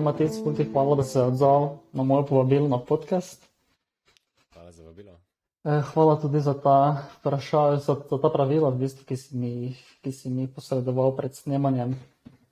[0.00, 3.44] Matej, ti hvala, da se odzval na moje povabilo na podcast.
[4.52, 5.12] Hvala za vabilo.
[5.64, 9.76] Eh, Hvala tudi za ta vprašanja, za, za ta pravila, v bistvu, ki, si mi,
[10.00, 11.92] ki si mi posredoval pred snemanjem.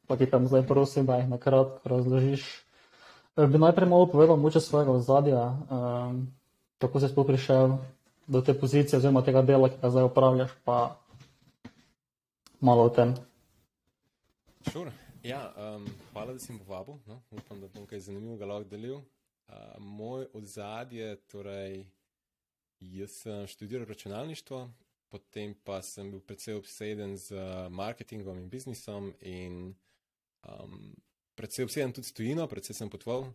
[0.06, 2.44] Pa ti tam zdaj prosim, da jih na kratko razložiš.
[3.36, 6.28] Eh, Bi najprej malo povedal moče svojega ozadja, um,
[6.76, 7.80] kako si sploh prišel
[8.28, 10.96] do te pozicije oziroma tega dela, ki ga zdaj upravljaš, pa
[12.60, 13.16] malo o tem.
[14.68, 15.01] Sure.
[15.22, 16.94] Ja, um, hvala, da si mi povabil.
[17.06, 17.22] No?
[17.30, 18.96] Upam, da bom kaj zanimivega lahko delil.
[18.96, 21.84] Uh, moj ozadje, torej,
[22.80, 24.64] jaz sem študiral računalništvo,
[25.08, 27.38] potem pa sem bil predvsej obseden z
[27.70, 29.74] marketingom in biznisom in
[30.42, 30.90] um,
[31.38, 33.28] predvsej obseden tudi s tujino, predvsej sem potoval.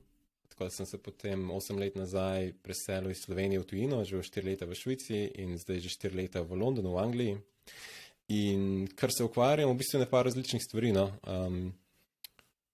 [0.48, 4.46] Tako da sem se potem 8 let nazaj preselil iz Slovenije v tujino, živel 4
[4.46, 7.38] leta v Švici in zdaj že 4 leta v Londonu, v Angliji.
[8.28, 10.92] In kar se ukvarjam, v bistvu je nekaj različnih stvari.
[10.92, 11.12] No.
[11.24, 11.74] Um,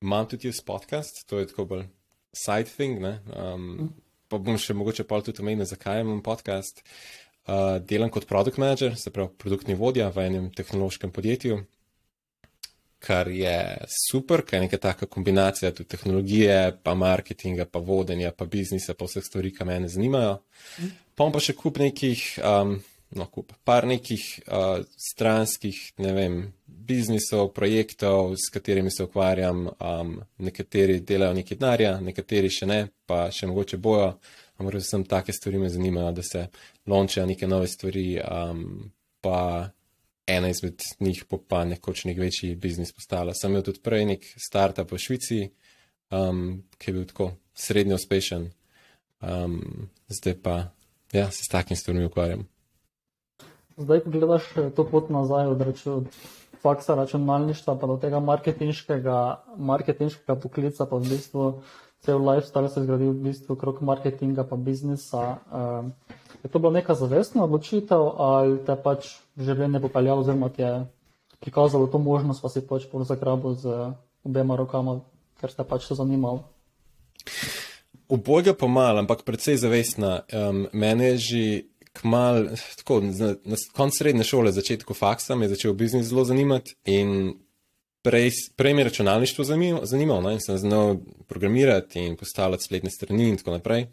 [0.02, 1.86] imam tudi jaz podcast, to je tako bolj
[2.34, 3.02] side thing.
[3.02, 3.20] ne.
[3.36, 3.94] Um,
[4.28, 6.82] pa bom še mogoče pa tudi omenil, zakaj imam podcast.
[7.44, 11.58] Uh, delam kot product manager, se pravi produktni vodja v enem tehnološkem podjetju,
[13.04, 18.48] kar je super, ker je neka taka kombinacija tudi tehnologije, pa marketinga, pa vodenja, pa
[18.48, 20.38] biznisa, pa vseh stvari, ki me zanimajo.
[21.14, 22.78] Pa imam pa še kup nekih, um,
[23.16, 29.68] no, kup, par nekih uh, stranskih, ne vem, biznisov, projektov, s katerimi se ukvarjam.
[29.68, 34.14] Um, nekateri delajo nekaj denarja, nekateri še ne, pa še mogoče bojo.
[34.58, 36.48] Ampak predvsem take stvari me zanimajo, da se
[36.88, 38.92] lončajo neke nove stvari, um,
[39.24, 39.70] pa
[40.28, 43.34] ena izmed njih bo pa nekoč nek večji biznis postala.
[43.34, 45.42] Sem imel tudi prej nek startup v Švici,
[46.12, 48.50] um, ki je bil tako srednjo uspešen,
[49.22, 49.60] um,
[50.08, 50.56] zdaj pa
[51.14, 52.48] ja, se s takim stvarmi ukvarjam.
[53.78, 56.08] Zdaj, ko gledaš eh, to pot nazaj od, raču, od
[56.62, 59.18] faksa računalništva pa do tega marketinškega,
[59.58, 61.48] marketinškega poklica, pa v bistvu
[62.04, 65.38] cel lifestyle se zgradil v bistvu okrog marketinga pa biznisa.
[65.52, 65.94] Um,
[66.44, 70.74] je to bila neka zavestna odločitev ali te pač življenje popeljalo oziroma ti je
[71.40, 73.92] prikazalo to možnost, pa si pač pol zagrabil z
[74.24, 75.02] obema rokama,
[75.40, 76.48] ker ste pač to zanimalo?
[78.12, 80.24] Obojga pa mal, ampak predvsej zavestna.
[80.28, 81.44] Um, mene je že
[82.02, 86.76] kmal, tako na, na koncu srednje šole, začetku faksa, me je začel biznis zelo zanimati
[86.86, 87.34] in
[88.04, 92.92] prej, prej me je računalništvo zanimalo, zanimalo no, in sem znal programirati in postavljati spletne
[92.92, 93.88] strani in tako naprej.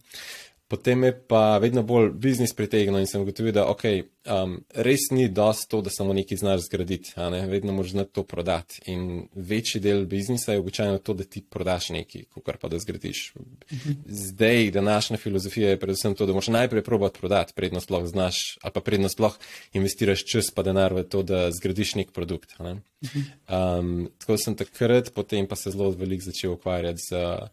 [0.71, 5.25] Potem je pa vedno bolj biznis pritegnil in sem ugotovil, da okay, um, res ni
[5.27, 7.41] dosto to, da samo nekaj znaš zgraditi, ne?
[7.51, 8.79] vedno moraš znati to prodati.
[8.93, 13.33] In večji del biznisa je običajno to, da ti prodaš nekaj, kar pa da zgradiš.
[14.07, 18.73] Zdaj, današnja filozofija je predvsem to, da moraš najprej probati prodati, prednost sploh znaš, ali
[18.73, 19.39] pa prednost sploh
[19.73, 22.55] investiraš čas pa denar v to, da zgradiš nek produkt.
[22.63, 22.77] Ne?
[23.51, 27.25] Um, tako sem takrat, potem pa se zelo veliko začel ukvarjati z.
[27.27, 27.49] Uh,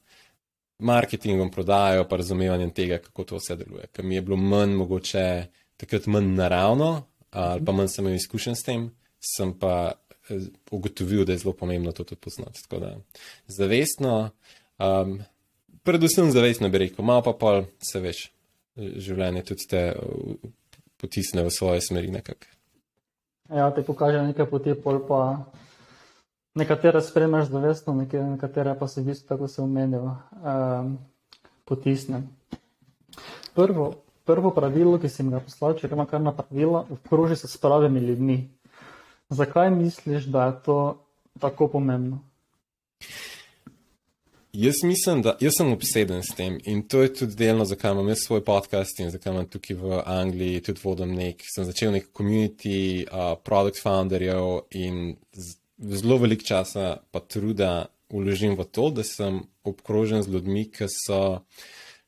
[0.79, 3.87] marketingom, prodajo, pa razumevanjem tega, kako to vse deluje.
[3.93, 5.45] Ker mi je bilo manj mogoče
[5.77, 8.89] takrat manj naravno, ali pa manj sem imel izkušen s tem,
[9.35, 9.91] sem pa
[10.29, 12.63] eh, ugotovil, da je zelo pomembno to tudi poznati.
[12.63, 12.95] Tako da
[13.47, 14.29] zavestno,
[14.77, 15.19] um,
[15.83, 18.27] predvsem zavestno bi rekel, malo pa pol se veš,
[18.77, 19.81] življenje tudi te
[20.97, 22.53] potisne v svoje smeri nekako.
[23.49, 25.21] Ja, te pokaže nekaj poti, pol pa
[26.57, 30.97] nekatere spremljaš zavestno, nekatere pa se v bistvu, tako se omenil, um,
[31.65, 32.23] potisne.
[33.55, 33.93] Prvo,
[34.25, 37.57] prvo pravilo, ki si mi ga poslal, če ima kar na pravilo, obkroži se s
[37.57, 38.37] pravimi ljudmi.
[39.29, 40.77] Zakaj misliš, da je to
[41.39, 42.19] tako pomembno?
[44.57, 48.07] Jaz mislim, da jaz sem obseden s tem in to je tudi delno, zakaj imam
[48.09, 52.07] jaz svoj podcast in zakaj imam tukaj v Angliji tudi vodim nek, sem začel nek
[52.17, 59.03] community uh, product founderjev in z, zelo velik časa pa truda uložim v to, da
[59.03, 61.43] sem obkrožen z ljudmi, ki so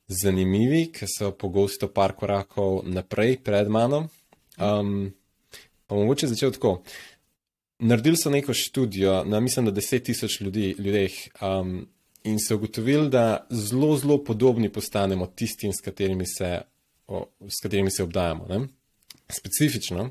[0.08, 4.08] zanimivi, ki so pogosto par korakov naprej pred mano.
[4.58, 5.12] Um,
[5.88, 6.82] pa mogoče začel tako.
[7.80, 11.88] Naredili so neko študijo na, mislim, da deset tisoč ljudi, ljudeh um,
[12.24, 16.62] in so ugotovili, da zelo, zelo podobni postanemo tistim, s katerimi se,
[17.08, 18.46] o, s katerimi se obdajamo.
[18.50, 18.68] Ne?
[19.32, 20.10] Specifično,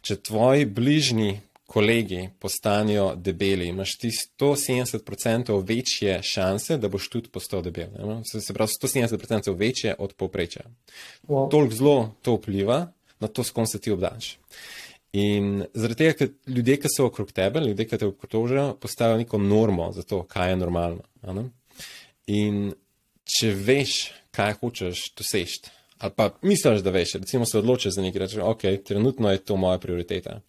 [0.00, 1.40] če tvoji bližnji
[1.70, 7.92] kolegi postanejo debeli, imaš ti 170% večje šanse, da boš tudi postal debel.
[7.94, 8.24] Ne?
[8.24, 10.64] Se pravi, 170% večje od povprečja.
[11.28, 11.50] Wow.
[11.50, 14.38] Toliko zelo to vpliva na to, s kom se ti obdaš.
[15.12, 19.38] In zaradi tega, ker ljudje, ki so okrog tebe, ljudje, ki te obkrožajo, postavijo neko
[19.38, 21.46] normo za to, kaj je normalno.
[22.26, 22.72] In
[23.30, 24.00] če veš,
[24.34, 25.70] kaj hočeš doseči,
[26.00, 29.56] ali pa misliš, da veš, recimo se odločiš za nekaj, rečeš, ok, trenutno je to
[29.56, 30.40] moja prioriteta.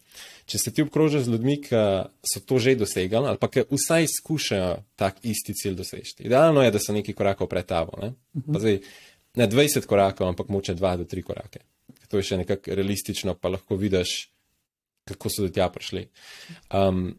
[0.48, 1.82] Če se ti obkrožiš z ljudmi, ki
[2.24, 6.14] so to že dosegali, ali pa ki vsaj skušajo tak isti cilj doseči.
[6.24, 8.00] Idealno je, da so neki korakov pred tabo.
[8.00, 8.14] Ne?
[8.48, 8.80] Pa zdaj,
[9.36, 11.60] ne 20 korakov, ampak moče 2 do 3 korake.
[12.08, 14.32] To je še nekako realistično, pa lahko vidiš,
[15.08, 16.06] kako so do tja prišli.
[16.72, 17.12] Um,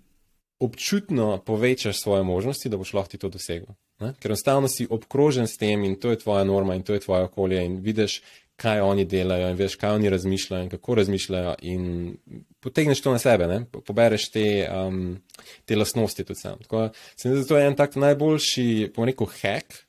[0.60, 3.78] občutno povečaš svoje možnosti, da boš lahko ti to dosegel.
[4.02, 4.14] Ne?
[4.20, 7.28] Ker enostavno si obkrožen s tem in to je tvoja norma in to je tvoje
[7.30, 8.22] okolje in vidiš,
[8.56, 12.18] kaj oni delajo in veš, kaj oni razmišljajo in kako razmišljajo in
[12.60, 13.64] potegneš to na sebe, ne?
[13.86, 15.18] pobereš te, um,
[15.66, 16.60] te lastnosti tudi sam.
[16.62, 19.82] Tako se mi zdi, da to je en tak najboljši, po rekel, hack,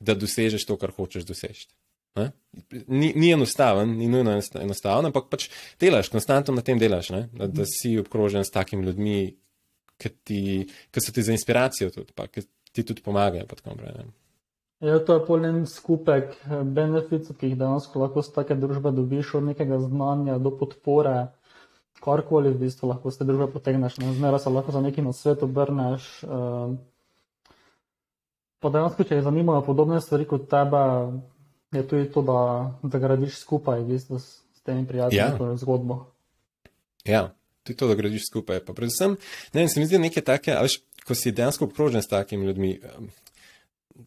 [0.00, 1.68] da dosežeš to, kar hočeš doseči.
[2.86, 5.46] Ni, ni enostaven, ni nujno enostaven, ampak pač
[5.80, 9.20] delaš, konstantno na tem delaš, da, da si obkrožen s takimi ljudmi,
[9.98, 12.42] ki so ti za inspiracijo tudi, pa ki
[12.78, 13.46] ti tudi pomagajo.
[14.80, 19.34] Ja, to je polen skupek eh, benefitov, ki jih dejansko lahko z take družbe dobiš,
[19.40, 21.32] od nekega znanja do podpore,
[21.98, 23.98] karkoli v bistvu lahko z te družbe potegneš.
[23.98, 26.06] Zmeraj se lahko za neki na svet obrneš.
[26.22, 26.76] Uh,
[28.62, 30.84] pa dejansko, če jih zanimajo podobne stvari kot tebe,
[31.74, 32.38] je tudi to, da,
[32.86, 35.58] da gradiš skupaj v bistvu s, s temi prijatelji ja.
[35.58, 36.04] zgodbo.
[37.02, 37.26] Ja
[37.68, 38.60] tudi to, da gradiš skupaj.
[38.64, 39.16] Pa predvsem,
[39.52, 40.68] ne vem, se mi zdi nekaj take, ali
[41.06, 42.78] ko si dejansko obkrožen s takimi ljudmi,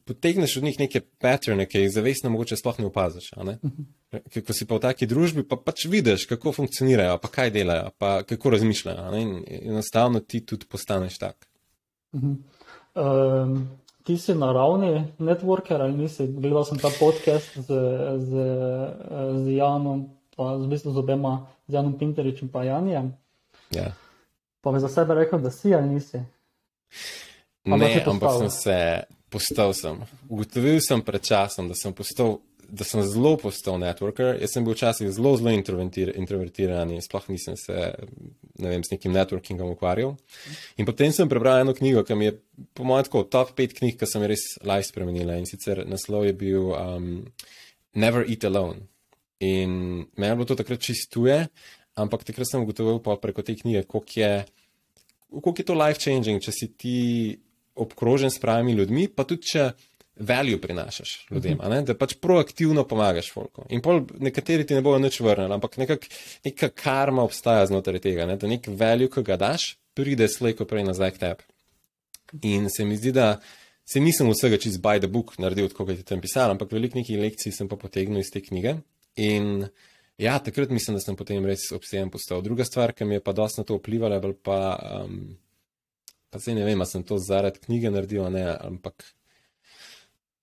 [0.05, 3.31] potegneš od njih neke patrone, ki jih zavestno mogoče sploh ne opaziš.
[3.43, 3.57] Ne?
[3.63, 3.89] Mhm.
[4.47, 8.23] Ko si pa v taki družbi, pa pač vidiš, kako funkcionirajo, pa kaj delajo, pa
[8.27, 9.11] kako razmišljajo.
[9.19, 11.47] In enostavno ti tudi postaneš tak.
[12.11, 13.69] Um,
[14.03, 16.27] ti si naravni networker ali nisi?
[16.27, 17.67] Gledal sem ta podcast z,
[18.19, 18.31] z,
[19.43, 23.13] z Janom, pa z, z obema, z Janom Pinteričem in pa Janjem.
[23.71, 23.93] Ja.
[24.61, 26.19] Pa bi za sebe rekel, da si ali nisi.
[27.65, 28.77] Ne, ampak sem se
[29.31, 29.73] postal.
[29.77, 29.99] Sem.
[30.29, 34.35] Ugotovil sem pred časom, da sem, postal, da sem zelo postal networker.
[34.41, 37.91] Jaz sem bil včasih zelo, zelo introvertiran in sploh nisem se
[38.61, 40.15] ne vem, s nekim networkingom ukvarjal.
[40.77, 42.37] In potem sem prebral eno knjigo, ki mi je,
[42.77, 45.37] po mojem, tako top pet knjig, ki sem res life spremenila.
[45.39, 47.11] In sicer naslov je bil um,
[47.97, 48.87] Never Eat Alone.
[49.41, 49.71] In
[50.15, 51.37] meni je bilo to takrat čistuje,
[51.97, 54.33] ampak takrat sem ugotovil preko te knjige, koliko je,
[55.31, 56.97] koliko je to life changing, če si ti
[57.75, 59.71] obkrožen s pravimi ljudmi, pa tudi če
[60.21, 61.85] value prinašaš ljudem, uh -huh.
[61.85, 63.65] da pač proaktivno pomagaš folku.
[63.69, 66.05] In pol nekateri ti ne bojo nič vrnili, ampak nekak,
[66.45, 68.37] neka karma obstaja znotraj tega, ne?
[68.37, 71.43] da nek value, ki ga daš, pride slejko prej nazaj k tebi.
[72.41, 73.39] In se mi zdi, da
[73.85, 77.19] se nisem vsega čist by the book naredil, kot je tam pisal, ampak veliko nekih
[77.19, 78.75] lekcij sem pa potegnil iz te knjige.
[79.15, 79.67] In
[80.21, 82.43] Ja, takrat mislim, da sem potem res obsejen postal.
[82.45, 84.59] Druga stvar, ki mi je pa dosti na to vplivala, je pa,
[85.01, 85.15] um,
[86.29, 89.01] pa se ne vem, ali sem to zaradi knjige naredil, ne, ampak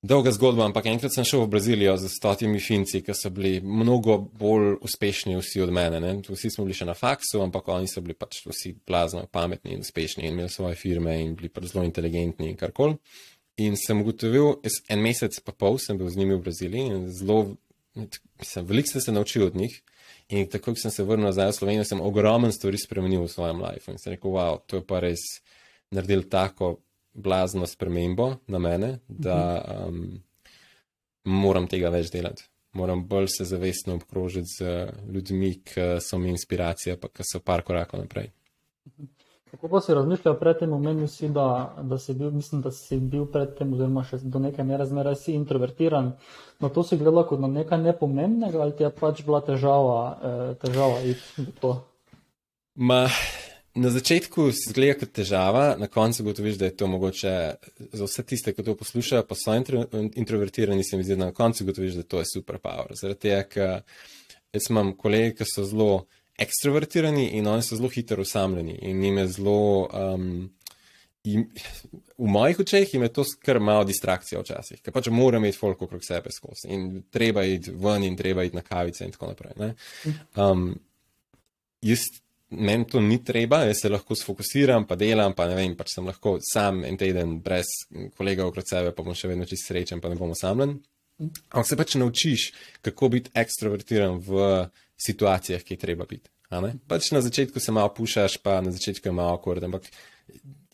[0.03, 0.65] dolga zgodba.
[0.67, 5.39] Ampak enkrat sem šel v Brazilijo z stotimi finci, ki so bili mnogo bolj uspešni
[5.39, 6.03] vsi od mene.
[6.03, 6.17] Ne.
[6.27, 9.87] Vsi smo bili še na faksu, ampak oni so bili pač vsi blazno pametni in
[9.87, 12.99] uspešni in imeli svoje firme in bili pač zelo inteligentni in karkoli.
[13.63, 14.59] In sem ugotovil,
[14.91, 17.41] en mesec pa pol sem bil z njimi v Braziliji in zelo
[17.99, 19.81] Mislim, veliko sem se naučil od njih.
[20.29, 23.63] In tako, ko sem se vrnil nazaj v Slovenijo, sem ogromno stvari spremenil v svojem
[23.63, 23.95] življenju.
[23.95, 25.25] In sem rekel, wow, to je pa res
[25.91, 26.79] naredil tako
[27.15, 29.39] blazno spremembo na mene, da
[29.89, 30.21] um,
[31.25, 32.45] moram tega več delati.
[32.77, 34.75] Moram bolj se zavestno obkrožiti z
[35.09, 38.29] ljudmi, ki so mi inspiracija, pa ki so par korakov naprej.
[39.51, 43.25] Kako pa si razmišljal predtem, omenil si, da, da si bil, mislim, da si bil
[43.33, 46.13] predtem, oziroma še do neke mere zmeraj si introvertiran.
[46.61, 50.55] Na to si gledal kot na nekaj nepomembnega ali ti je pač bila težava, eh,
[50.61, 51.73] težava iti v to?
[52.77, 53.07] Ma,
[53.75, 57.35] na začetku si zgleda kot težava, na koncu gotoviš, da je to mogoče
[57.93, 61.33] za vse tiste, ki to poslušajo, pa so intro, introvertirani, se mi zdi, da na
[61.33, 62.93] koncu gotoviš, da to je super power.
[63.01, 63.75] Zaradi tega, ker
[64.53, 66.05] jaz imam kolege, ki so zelo
[66.39, 69.89] ekstrovertirani in oni so zelo hitro usamljeni in jim je zelo.
[69.93, 70.51] Um,
[71.25, 71.49] in,
[72.19, 76.03] v mojih očeh je to kar malo distrakcija včasih, ker pač moram imeti folk okrog
[76.05, 79.75] sebe skozi in treba iti ven in treba iti na kavice in tako naprej.
[80.37, 80.73] Um,
[81.83, 82.09] jaz,
[82.51, 86.07] meni to ni treba, jaz se lahko sfokusiram, pa delam, pa ne vem, pač sem
[86.07, 87.71] lahko sam en teden brez
[88.17, 90.79] kolega okrog sebe, pa bom še vedno čist srečen, pa ne bom osamljen.
[91.19, 92.51] Ampak se pač naučiš,
[92.87, 94.43] kako biti ekstrovertiran v
[95.07, 96.31] situacijah, ki je treba biti.
[96.89, 99.85] Pač na začetku se malo pušaš, pa na začetku je malo akord, ampak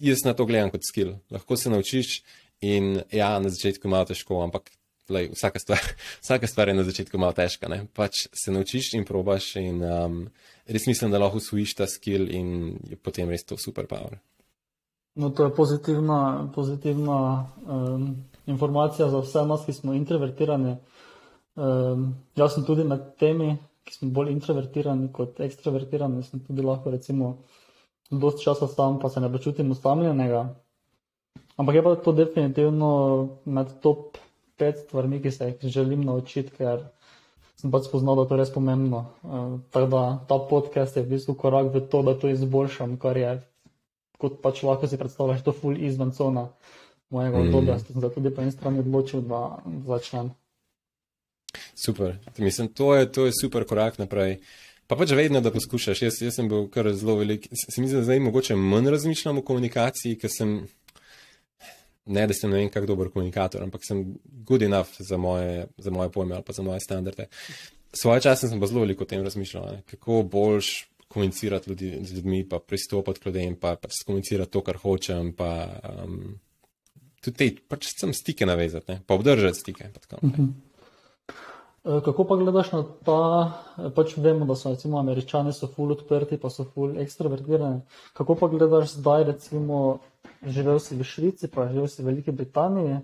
[0.01, 1.17] jaz na to gledam kot skill.
[1.31, 2.23] Lahko se naučiš
[2.61, 4.71] in ja, na začetku je malo težko, ampak
[5.11, 5.83] lej, vsaka, stvar,
[6.25, 7.69] vsaka stvar je na začetku malo težka.
[7.69, 7.87] Ne?
[7.93, 10.21] Pač se naučiš in probaš in um,
[10.67, 14.19] res mislim, da lahko usvojiš ta skill in je potem res to super power.
[15.15, 18.17] No, to je pozitivna, pozitivna um,
[18.47, 20.75] informacija za vse nas, ki smo introvertirani.
[21.55, 23.53] Um, jaz sem tudi med temi,
[23.85, 27.35] ki smo bolj introvertirani kot ekstravertirani, sem tudi lahko recimo
[28.11, 30.45] dosti časa sam, pa se ne počutim usamljenega.
[31.57, 32.91] Ampak je pa to definitivno
[33.45, 34.19] med top
[34.57, 36.85] pet stvarmi, ki se jih želim naučiti, ker
[37.57, 39.05] sem pač spoznal, da to je res pomembno.
[39.23, 43.17] Uh, tako da ta podcast je v bistvu korak v to, da to izboljšam, kar
[43.17, 43.35] je,
[44.19, 46.49] kot pač lahko si predstavljaš, to full izven cona
[47.11, 47.47] mojega mm.
[47.47, 47.79] obdobja.
[47.79, 50.35] Sem se tudi po eni strani odločil, da začnem.
[51.75, 52.17] Super.
[52.39, 54.39] Mislim, to je, to je super korak naprej.
[54.87, 56.03] Pa pač vedno, da poskušaš.
[56.03, 57.49] Jaz, jaz sem bil kar zelo velik.
[57.57, 60.59] Se mi zdi, da zdaj mogoče manj razmišljam o komunikaciji, ker sem.
[62.05, 64.03] Ne, da sem ne vem, kako dober komunikator, ampak sem
[64.45, 67.31] good enough za moje, za moje pojme ali pa za moje standarde.
[67.97, 69.83] Svoje čase sem pa zelo veliko o tem razmišljal, ne?
[69.89, 74.77] kako boljš komunicirati ljudi, z ljudmi, pa pristopati k ljudem, pa, pa komunicirati to, kar
[74.83, 76.35] hočem, pa um,
[77.25, 79.01] tudi te, pač sem stike navezati, ne?
[79.07, 79.89] pa obdržati stike.
[79.95, 80.47] Pa Eh,
[81.85, 86.39] kako pa gledaš na ta, eh, pač vemo, da so recimo američani so full odprti,
[86.41, 87.81] pa so full ekstrovertirani.
[88.13, 89.99] Kako pa gledaš zdaj, recimo,
[90.47, 92.99] živel si v Švici, pa živel si v Veliki Britaniji,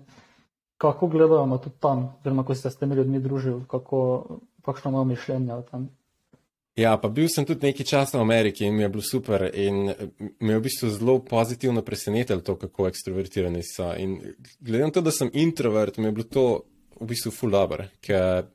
[0.77, 4.91] kako gledajo na to tam, oziroma ko si se s temi ljudmi družil, kako, kakšno
[4.91, 5.89] imajo mišljenje o tem?
[6.75, 9.91] Ja, pa bil sem tudi nekaj časa v Ameriki in mi je bilo super in
[10.39, 13.91] me je v bistvu zelo pozitivno presenetilo to, kako ekstrovertirani so.
[13.93, 14.17] In
[14.59, 16.63] glede na to, da sem introvert, mi je bilo to
[16.99, 18.47] v bistvu full dobro, ker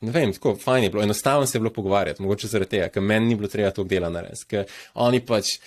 [0.00, 3.02] ne vem, tako fajn je bilo, enostavno se je bilo pogovarjati, mogoče zaradi tega, ker
[3.02, 5.58] meni ni bilo treba toliko dela narediti, ker oni pač.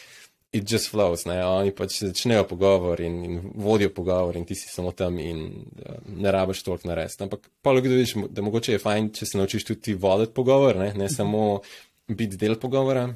[0.55, 1.41] It just flows, ne?
[1.43, 5.97] oni pač začnejo pogovor in, in vodijo pogovor, in ti si samo tam in uh,
[6.07, 7.19] ne rabiš toliko narediti.
[7.25, 10.93] Ampak pa lahko vidiš, da mogoče je fajn, če se naučiš tudi voditi pogovor, ne,
[10.95, 11.59] ne samo
[12.07, 13.09] biti del pogovora.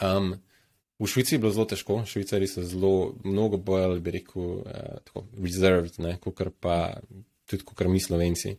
[0.00, 0.32] Um,
[0.98, 5.26] v Švici je bilo zelo težko, švicari so zelo, mnogo bolj, bi rekel, uh, tako,
[5.44, 6.80] reserved, kot pa
[7.50, 8.54] tudi kot mi slovenci.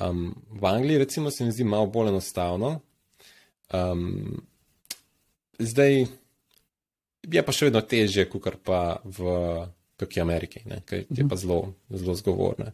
[0.00, 2.74] Um, v Angliji, recimo, se mi zdi malo bolj enostavno.
[3.72, 4.42] Um,
[5.58, 6.06] zdaj
[7.30, 9.36] je pa še vedno težje, kot pa v
[10.00, 12.72] kakšni Ameriki, ki je pa zelo, zelo zgovorna.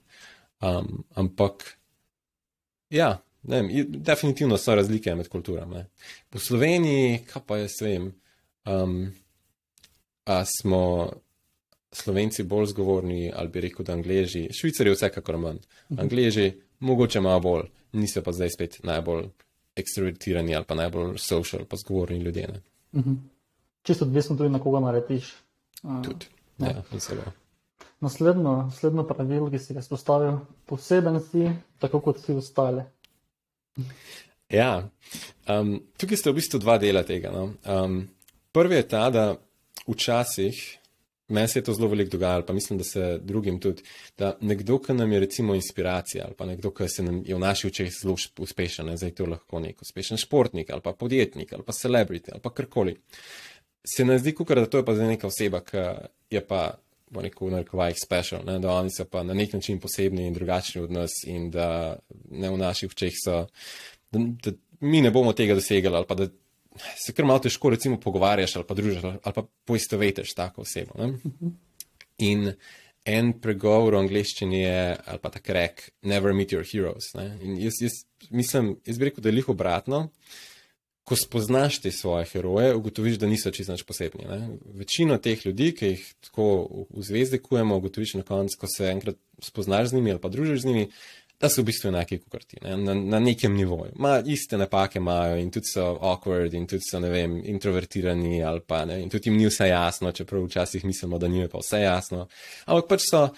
[0.65, 1.67] Um, ampak,
[2.91, 3.13] ja,
[3.51, 5.85] ne, definitivno so razlike med kulturami.
[6.33, 8.13] V Sloveniji, kaj pa jaz vem,
[8.67, 9.01] um,
[10.59, 10.85] smo.
[11.93, 15.59] Slovenci bolj zgovorni, ali bi rekel, da Angleži, Švicari vsekakor manj.
[15.97, 19.25] Angleži, mogoče malo bolj, niso pa zdaj spet najbolj
[19.77, 22.49] ekstrovertirani ali pa najbolj social, pa zgovorni ljudje.
[22.97, 23.15] Mhm.
[23.83, 25.35] Čisto odvisno tudi na koga narediš.
[26.05, 26.27] Tudi,
[26.59, 27.21] ja, mislim.
[28.01, 32.83] Naslednjo, naslednjo pravilo, ki si ga spostavil, poseben si, tako kot vsi ostali.
[34.51, 34.89] Ja,
[35.49, 37.31] um, tukaj ste v bistvu dva dela tega.
[37.31, 37.53] No?
[37.65, 38.09] Um,
[38.53, 39.25] prvi je ta, da
[39.89, 40.78] včasih
[41.29, 43.83] Meni se je to zelo veliko dogajalo, pa mislim, da se drugim tudi,
[44.19, 47.39] da nekdo, ki nam je recimo inspiracija ali pa nekdo, ki se nam je v
[47.39, 48.97] naših očeh zelo uspešen, ne?
[48.97, 52.97] zdaj to lahko nek uspešen športnik ali pa podjetnik ali pa celebrity ali pa karkoli.
[53.87, 55.85] Se nam zdi, kukar, da to je pa zdaj neka oseba, ki
[56.31, 56.79] je pa,
[57.11, 58.59] bo neko v narekovajih special, ne?
[58.59, 61.99] da oni so pa na nek način posebni in drugačni od nas in da
[62.31, 63.47] ne v naših očeh so,
[64.11, 66.29] da, da mi ne bomo tega dosegali ali pa da
[66.97, 70.99] se kar malo težko, recimo, pogovarjaš ali pa družiš ali pa poistovetiš tako osebo.
[70.99, 71.13] Ne?
[72.19, 72.53] In
[73.09, 77.13] en pregovor v angleščini je, ali pa tako rek, never meet your heroes.
[77.17, 77.31] Ne?
[77.45, 80.09] In jaz, jaz mislim, jaz bi rekel, da je lih obratno.
[81.09, 84.27] Ko spoznaš te svoje heroje, ugotoviš, da niso čisto nič posebni.
[84.29, 84.59] Ne?
[84.77, 86.49] Večino teh ljudi, ki jih tako
[86.91, 90.67] v zvezde kujemo, ugotoviš na koncu, ko se enkrat spoznaš z njimi ali pa družiš
[90.67, 90.91] z njimi,
[91.41, 92.77] da so v bistvu enaki kot ti, ne?
[92.77, 93.93] na, na nekem nivoju.
[94.03, 98.65] Ma iste napake imajo in tudi so awkward in tudi so, ne vem, introvertirani ali
[98.67, 101.63] pa ne, in tudi jim ni vse jasno, čeprav včasih mislimo, da njim je pa
[101.63, 102.27] vse jasno.
[102.67, 103.29] Ampak pač so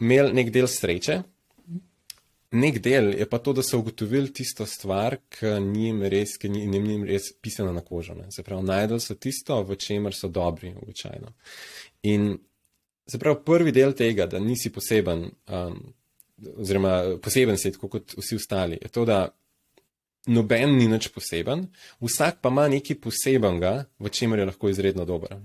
[0.00, 1.22] imeli nek del sreče.
[2.56, 6.76] Nek del je pa to, da so ugotovili tisto stvar, ki njim res, ki njim,
[6.84, 8.14] njim res pisana na kožo.
[8.14, 8.28] Ne?
[8.32, 11.32] Se pravi, najdel so tisto, v čemer so dobri, običajno.
[12.12, 12.36] In
[13.08, 15.80] se pravi, prvi del tega, da nisi poseben, um,
[16.56, 18.78] oziroma poseben svet, kot vsi ostali.
[18.82, 19.26] Je to, da
[20.26, 21.66] noben ni nič poseben,
[22.02, 25.36] vsak pa ima nekaj posebenega, v čemer je lahko izredno dober.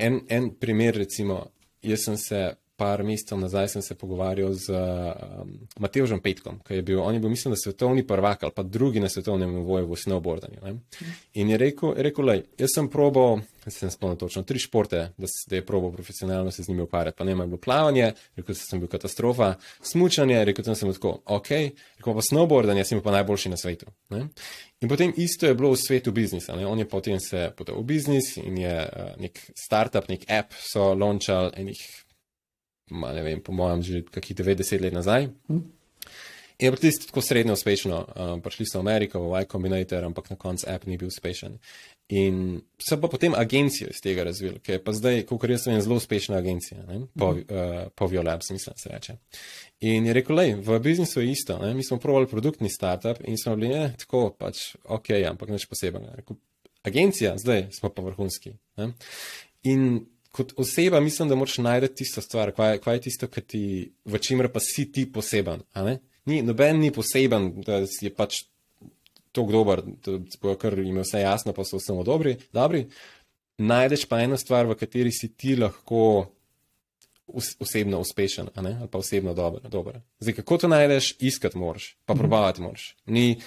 [0.00, 1.42] En, en primer, recimo,
[1.82, 2.40] jaz sem se
[2.80, 7.20] par mesecev nazaj sem se pogovarjal z um, Mateožem Petkom, ki je bil, on je
[7.20, 10.62] bil, mislim, da svetovni prvak ali pa drugi na svetovnem nivoju v snowboardanju.
[10.64, 10.72] Ne?
[11.34, 15.28] In je rekel, je rekel, lej, jaz sem probal, sem spomnil točno, tri športe, da,
[15.50, 17.18] da je probal profesionalno se z njimi ukvarjati.
[17.18, 21.52] Pa ne, je bilo plavanje, rekel sem bil katastrofa, smučanje, rekel sem mu tako, ok,
[22.00, 23.92] rekel pa snowboardanje, sem pa najboljši na svetu.
[24.08, 24.26] Ne?
[24.80, 26.56] In potem isto je bilo v svetu biznisa.
[26.56, 26.64] Ne?
[26.66, 30.94] On je potem se podal v biznis in je uh, nek startup, nek app so
[30.94, 31.76] launchal enih
[32.90, 35.28] ma, ne vem, po mojem, že kakih 90 let nazaj.
[36.60, 38.06] Je pa tisti tako srednjo uspešno.
[38.16, 41.56] Um, prišli so v Ameriko, v Y Combinator, ampak na koncu app ni bil uspešen.
[42.10, 45.80] In so pa potem agencijo iz tega razvili, ki je pa zdaj, kot jaz vem,
[45.80, 47.06] zelo uspešna agencija, ne?
[47.18, 47.84] po, mm -hmm.
[47.84, 49.16] uh, po Violabs, mislim, se reče.
[49.80, 51.74] In je rekel, lej, v biznisu je isto, ne?
[51.74, 56.16] mi smo provali produktni startup in smo bili, ne, tako pač, ok, ampak nič posebnega.
[56.82, 58.52] Agencija, zdaj smo pa vrhunski.
[58.76, 58.92] Ne?
[59.62, 64.18] In kot oseba mislim, da moraš najti tisto stvar, kaj, kaj je tisto, ti, v
[64.18, 65.62] čimer pa si ti poseben.
[66.24, 68.44] Ni, noben ni poseben, da je pač
[69.32, 69.82] tako dober,
[70.42, 72.36] da kar jim je vse jasno, pa so samo dobri.
[72.52, 72.86] dobri.
[73.58, 76.30] Najdeš pa eno stvar, v kateri si ti lahko
[77.60, 79.60] osebno uspešen, ali pa osebno dober.
[79.70, 80.00] dober.
[80.20, 82.20] Zdaj, kako to najdeš, iskati moraš, pa mhm.
[82.20, 82.96] probavati moraš.
[83.06, 83.40] Ni,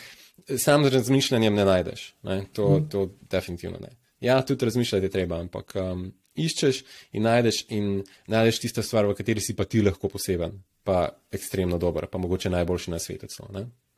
[0.58, 2.46] sam z razmišljanjem ne najdeš, ne?
[2.54, 2.90] To, mhm.
[2.90, 3.90] to definitivno ne.
[4.22, 9.18] Ja, tudi razmišljati je treba, ampak um, iščeš in najdeš, in najdeš tisto stvar, v
[9.18, 13.28] kateri si pa ti lahko poseben, pa ekstremno dober, pa mogoče najboljši na svetu.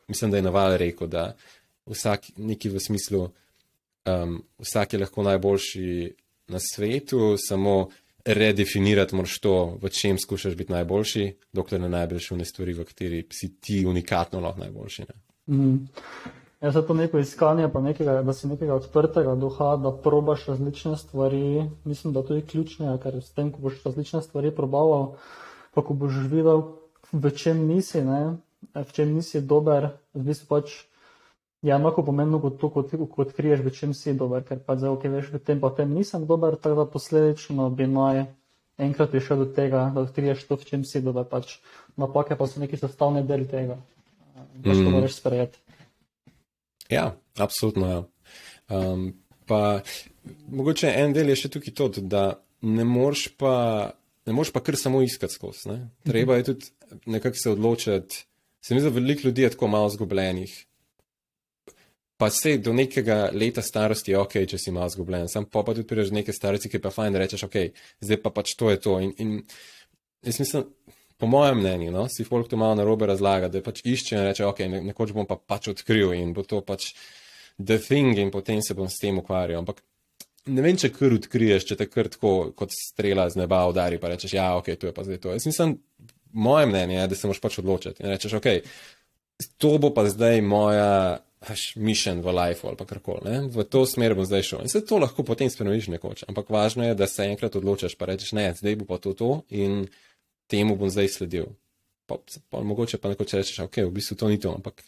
[0.07, 1.35] Mislim, da je Naval rekel, da
[1.85, 3.21] vsak neki v smislu,
[4.05, 6.13] um, vsak je lahko najboljši
[6.47, 7.89] na svetu, samo
[8.25, 12.85] redefinirati moraš to, v čem skušaš biti najboljši, dokler ne najdeš v ne stvari, v
[12.85, 15.05] kateri si ti unikatno lahko najboljši.
[15.47, 15.85] Mm.
[16.65, 20.95] Ja, se to neko iskanje, pa nekega, da si nekega odprtega duha, da probaš različne
[20.97, 25.11] stvari, mislim, da to je ključno, ker s tem, ko boš različne stvari probaval,
[25.77, 26.63] pa ko boš videl,
[27.11, 28.37] v čem nisi, ne,
[28.73, 30.73] v čem nisi dober, v bistvu pač
[31.61, 34.95] je enako pomembno kot to, kot, ko odkriješ, v čem si dober, ker pa zdaj,
[34.97, 38.25] ok, veš, v tem pa tem nisem dober, tako da posledično bi naj
[38.81, 41.59] enkrat prišel do tega, da odkriješ to, v čem si dober, pač
[41.93, 43.77] napake pa so neki sestavni del tega,
[44.65, 44.81] pač mm.
[44.81, 45.64] to moraš sprejeti.
[46.89, 47.87] Ja, absolutno.
[47.89, 48.03] Ja.
[48.77, 49.13] Um,
[49.45, 49.81] pa
[50.47, 52.25] mogoče en del je še tukaj to, da
[52.65, 53.55] ne moreš pa,
[54.25, 55.69] ne moreš pa kar samo iskati skozi.
[55.69, 55.79] Ne?
[56.05, 56.71] Treba je tudi
[57.05, 58.23] nekako se odločiti.
[58.65, 60.53] Se mi zdi, da veliko ljudi je tako malo zgubljenih.
[62.17, 65.73] Pa se do nekega leta starosti je ok, če si malo zgubljen, sam pa, pa
[65.75, 67.57] tudi prideš do neke starosti, ki pa fajn, rečeš, ok,
[68.07, 68.95] zdaj pa pač to je to.
[69.03, 69.33] In, in
[70.23, 70.63] jaz mislim,
[71.25, 74.45] po mojem mnenju, no, si folk to malo narobe razlaga, da pač išče in reče,
[74.45, 76.91] ok, ne, nekoč bom pa pač odkril in bo to pač
[77.57, 79.63] the thing in potem se bom s tem ukvarjal.
[79.63, 79.81] Ampak
[80.53, 84.13] ne vem, če kar odkriješ, če te kar tako kot strela z neba udari, pa
[84.13, 85.33] rečeš, ja, ok, to je pa zdaj to.
[85.33, 85.79] Jaz mislim,
[86.37, 88.51] moje mnenje je, da se moraš pač odločiti in rečeš, ok,
[89.57, 90.93] to bo pa zdaj moja
[91.75, 93.37] mišljen v life ali karkoli.
[93.53, 94.65] V to smer bom zdaj šel.
[94.65, 96.23] In se to lahko potem spremeniš nekoč.
[96.29, 99.31] Ampak važno je, da se enkrat odločiš, pa rečeš, ne, zdaj bo pa to to
[99.49, 99.85] in
[100.47, 101.53] temu bom zdaj sledil.
[102.05, 104.83] Pa, pa mogoče pa nekoč rečeš, ok, v bistvu to ni to, ampak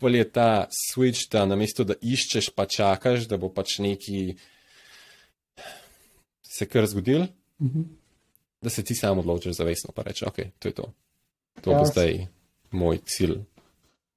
[0.00, 4.36] bolje je ta switch, da namesto da iščeš, pa čakaš, da bo pač neki
[6.42, 7.26] se kar zgodil,
[7.58, 7.84] mm -hmm.
[8.62, 10.92] da se ti sam odločiš zavestno, pa rečeš, ok, to je to.
[11.60, 12.26] To ja, bo zdaj
[12.70, 13.40] moj cilj.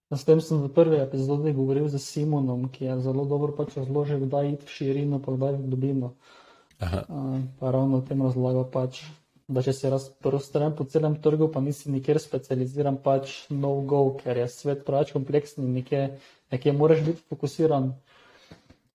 [0.09, 4.25] S tem sem v prvi epizodi govoril z Simonom, ki je zelo dobro pač razložil,
[4.25, 6.13] kdaj iti v širino, pa kdaj v globino.
[7.59, 9.03] Pa ravno v tem razlagal pač,
[9.49, 14.37] da če si razprostren po celem trgu, pa nisi nikjer specializiran, pač no go, ker
[14.37, 16.03] je svet preveč kompleksen in nekje,
[16.53, 17.89] nekje moraš biti fokusiran.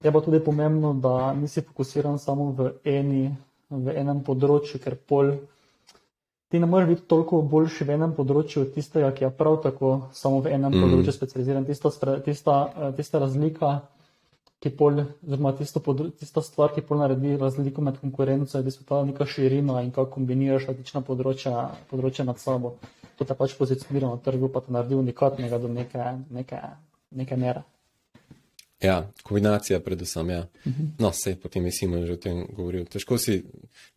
[0.05, 3.25] Je pa tudi pomembno, da nisi fokusiran samo v, eni,
[3.71, 5.35] v enem področju, ker pol
[6.55, 9.95] ti ne moreš biti toliko boljši v enem področju od tistega, ki je prav tako
[10.15, 10.85] samo v enem mm.
[10.85, 11.67] področju specializiran.
[11.67, 11.91] Tista,
[12.23, 13.73] tista, eh, tista razlika,
[14.65, 15.81] ki pol, oziroma tista,
[16.21, 19.91] tista stvar, ki pol naredi razliko med konkurenco, je v bistvu ta neka širina in
[19.93, 22.79] kako kombiniraš različna področja, področja nad sabo.
[23.19, 26.63] To te pač pozicionira na trgu, pa te naredi unikatnega do neke, neke,
[27.13, 27.67] neke mere.
[28.85, 30.31] Ja, kombinacija, predvsem.
[30.31, 30.41] Ja.
[30.41, 30.83] Uh mhm.
[30.83, 30.89] -huh.
[30.99, 32.85] No, vse potem je Simon že o tem govoril.
[32.85, 33.45] Težko si,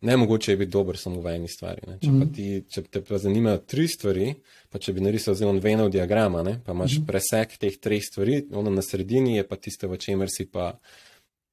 [0.00, 1.80] ne mogoče je biti dober samo v eni stvari.
[2.00, 2.34] Če, uh -huh.
[2.34, 4.34] ti, če te pa zanimajo tri stvari,
[4.68, 7.04] pa če bi narisal zelo venov diagrama, ne, pa imaš uh mhm.
[7.04, 7.06] -huh.
[7.06, 10.78] presek teh treh stvari, ono na sredini je pa tisto, v čemer si pa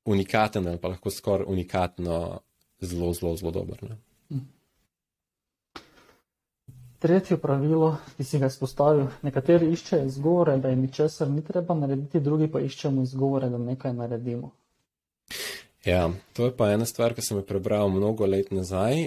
[0.06, 2.40] unikaten ali pa lahko skoraj unikatno,
[2.82, 3.84] zelo, zelo, zelo dober.
[3.84, 3.98] Ne.
[7.06, 12.18] Tretje pravilo, ki si ga izpostavil, nekateri iščejo izgovore, da jim ničesar ni treba narediti,
[12.20, 14.50] drugi pa iščemo izgovore, da nekaj naredimo.
[15.86, 19.04] Ja, to je pa ena stvar, ki sem jo prebral mnogo let nazaj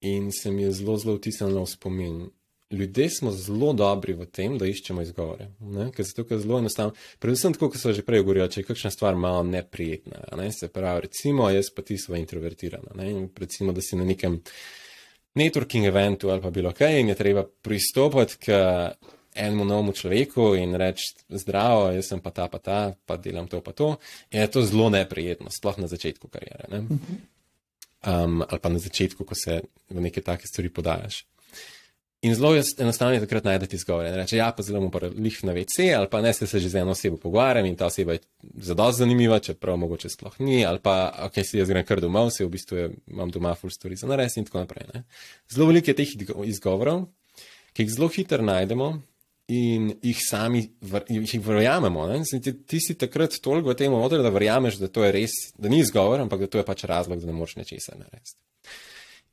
[0.00, 2.22] in se mi je zelo, zelo vtisnila v spomin.
[2.70, 5.50] Ljudje smo zelo dobri v tem, da iščemo izgovore.
[5.92, 8.94] Ker se tukaj zelo enostavno, predvsem tako, kot so že prej govorili, če je kakšna
[8.96, 10.24] stvar malo neprijetna.
[10.40, 10.48] Ne?
[10.52, 12.96] Se pravi, recimo, jaz pa ti smo introvertirana.
[13.36, 14.40] Recimo, da si na nekem
[15.34, 18.56] networking eventu ali pa bilo kaj in je treba pristopiti k
[19.38, 23.60] enemu novemu človeku in reči: Zdravo, jaz sem pa ta, pa ta, pa delam to,
[23.62, 23.96] pa to.
[24.30, 26.66] In je to zelo neprijetno, sploh na začetku karijere.
[26.68, 26.78] Ne?
[28.06, 31.24] Um, ali pa na začetku, ko se v neke take stvari podajaš.
[32.20, 34.10] In zelo enostavno je takrat najdete izgovore.
[34.16, 36.68] Reče, ja, pa zelo mu pa lih na WC, ali pa ne se, se že
[36.68, 38.18] z eno osebo pogovarjam in ta oseba je
[38.60, 42.44] zelo zanimiva, čeprav mogoče sploh ni, ali pa, ok, si jaz grem kar domov, se
[42.44, 44.88] v bistvu je, imam doma full story za nares in tako naprej.
[44.94, 45.04] Ne.
[45.50, 47.06] Zelo veliko je teh izgovorov,
[47.72, 48.90] ki jih zelo hitro najdemo
[49.48, 50.64] in jih sami
[51.08, 52.08] jih verjamemo.
[52.42, 55.70] Ti, ti si takrat toliko v tem odru, da verjameš, da to je res, da
[55.70, 58.34] ni izgovor, ampak da to je pač razlog, da ne moreš nečesa narediti.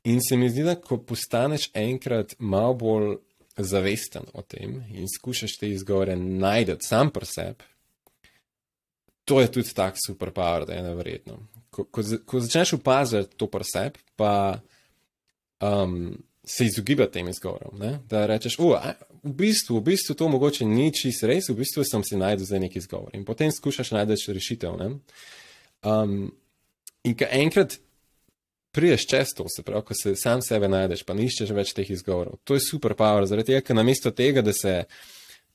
[0.06, 3.16] In se mi zdi, da ko postaneš enkrat malo bolj
[3.56, 7.64] zavesten o tem in skušaš te izgovore najti sam pri sebi,
[9.24, 11.38] to je tudi tak superpower, da je nevrjetno.
[11.70, 14.60] Ko, ko, ko začneš opaziti to pri sebi, pa
[15.60, 16.14] um,
[16.44, 17.78] se izogibati tem izgovorom.
[17.78, 17.98] Ne?
[18.08, 22.16] Da rečeš, v bistvu, v bistvu to mogoče ni čisto res, v bistvu sem si
[22.16, 23.10] najdel za neki izgovor.
[23.18, 24.78] In potem skušaš najti rešitev.
[25.82, 26.30] Um,
[27.02, 27.80] in ko enkrat
[28.76, 32.36] priješ čez to, se pravi, ko se sam sebe najdeš, pa niščeš več teh izgovorov.
[32.44, 34.82] To je super power, zaradi tega, ker namesto tega, da se.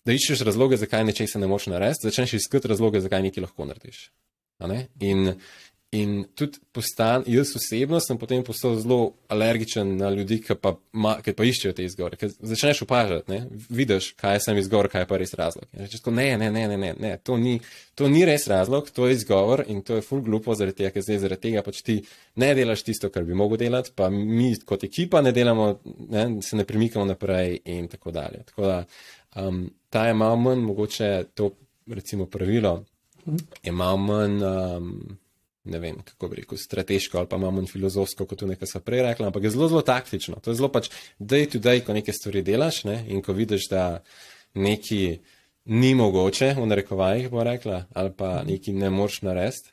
[0.02, 4.08] Da iščeš razloge, zakaj nečesa ne moš narediti, začneš iskati razloge, zakaj nekaj lahko narediš.
[5.06, 5.36] In,
[5.92, 11.18] In tudi postan, jaz osebno sem potem postal zelo alergičen na ljudi, ki pa, ma,
[11.20, 12.16] ki pa iščejo te izgovore.
[12.16, 15.66] Ker začneš opažati, vidiš, kaj je sem izgovor, kaj je pa res razlog.
[15.76, 17.58] Rečeš, ne, ne, ne, ne, ne, ne to, ni,
[18.00, 21.04] to ni res razlog, to je izgovor in to je full glupo, zaradi tega, ker
[21.04, 21.98] zdaj zaradi tega pač ti
[22.40, 25.66] ne delaš tisto, kar bi mogel delati, pa mi kot ekipa ne delamo,
[26.08, 28.46] ne, se ne premikamo naprej in tako dalje.
[28.54, 28.78] Tako da
[29.44, 31.52] um, ta je malo manj, mogoče to
[31.92, 32.78] recimo pravilo,
[33.60, 34.40] je malo manj.
[34.40, 35.20] Um,
[35.64, 39.04] ne vem, kako bi rekel, strateško ali pa manj filozofsko, kot tu nekaj so prej
[39.06, 40.40] rekli, ampak je zelo, zelo taktično.
[40.42, 43.04] To je zelo pač day to day, ko neke stvari delaš ne?
[43.08, 43.84] in ko vidiš, da
[44.54, 45.20] neki
[45.66, 49.70] ni mogoče, v narekovajih bo rekla, ali pa neki ne moreš narediti,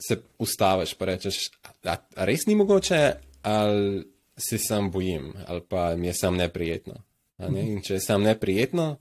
[0.00, 1.50] se ustaviš pa rečeš,
[1.84, 4.06] a, a res ni mogoče, ali
[4.40, 7.02] se sam bojim, ali pa mi je sam neprijetno.
[7.38, 7.60] Ne?
[7.60, 8.96] In če je sam neprijetno,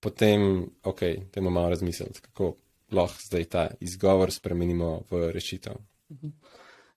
[0.00, 1.02] potem, ok,
[1.34, 2.54] temo malo razmisliti, kako
[2.92, 5.76] lahko zdaj ta izgovor spremenimo v rešitev.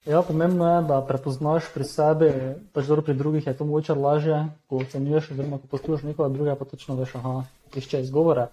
[0.06, 2.30] Ja, pomembno je, da prepoznaš pri sebi,
[2.73, 6.56] pač dobro pri drugih je to mogoče lažje, ko ocenjuješ, oziroma ko poslušaš nekoga drugega,
[6.58, 7.43] pa točno veš, aha,
[7.77, 8.47] išče izgovore.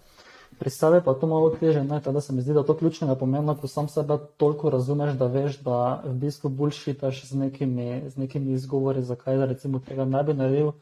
[0.59, 3.15] Pri sebi pa je to malo teže, ne, teda se mi zdi, da to ključnega
[3.17, 8.17] pomembno, ko sam sebe toliko razumeš, da veš, da v bistvu bullshitaš z nekimi, z
[8.17, 10.73] nekimi izgovori, zakaj da recimo tega ne bi naredil.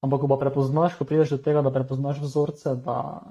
[0.00, 3.22] Ampak ko pa prepoznaš, ko prideš do tega, da prepoznaš vzorce, da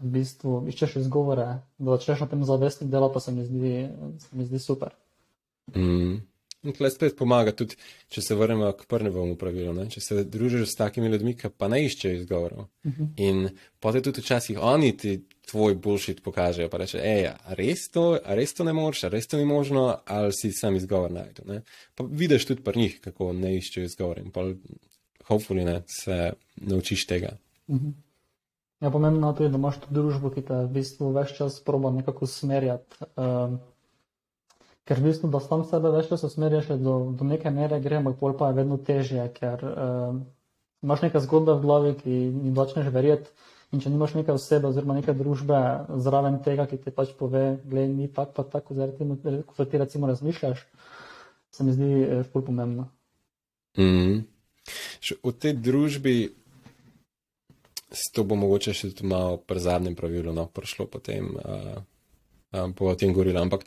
[0.00, 1.46] v bistvu iščeš izgovore,
[1.78, 4.94] da začneš na tem zavesti dela, pa se mi zdi, se mi zdi super.
[5.76, 6.20] Mm.
[6.60, 7.76] In tukaj spet pomaga tudi,
[8.12, 9.86] če se vrnemo k prvemu pravilu, ne?
[9.88, 12.66] če se družiš s takimi ljudmi, ki pa ne iščejo izgovorov.
[12.84, 13.08] Uh -huh.
[13.16, 13.48] In
[13.80, 18.34] potem tudi včasih oni ti tvoj bullshit pokažejo, pa reče, hej, a res to, a
[18.34, 21.60] res to ne moreš, a res to ni možno, ali si sam izgovor najdel.
[21.94, 24.44] Pa vidiš tudi pri njih, kako ne iščejo izgovor in pa,
[25.28, 27.36] hopefully, ne, se naučiš tega.
[27.66, 27.92] Uh -huh.
[28.80, 31.90] Ja, pomembno je tudi, da imaš to družbo, ki te v bistvu več čas proba
[31.92, 33.08] nekako usmerjati.
[33.20, 33.58] Um,
[34.88, 38.16] ker v bistvu, da sam sebe več čas usmerjaš, do, do neke mere gre, ampak
[38.22, 40.22] pol pa je vedno težje, ker um,
[40.82, 43.28] imaš neke zgodbe v glavi, ki jim začneš verjeti.
[43.70, 45.58] In če nimaš neke osebe oziroma neke družbe
[46.02, 48.74] zraven tega, ki ti pač pove, da ni tako, pa tako,
[49.52, 50.64] kot ti recimo razmišljaš,
[51.54, 52.88] se mi zdi eh, ful pomembno.
[53.78, 54.24] Mm.
[55.22, 56.16] V tej družbi
[58.14, 61.80] to bo mogoče še tudi malo pri zadnjem pravilu, no, prišlo potem, uh,
[62.54, 63.42] um, po tem gorila.
[63.42, 63.66] Ampak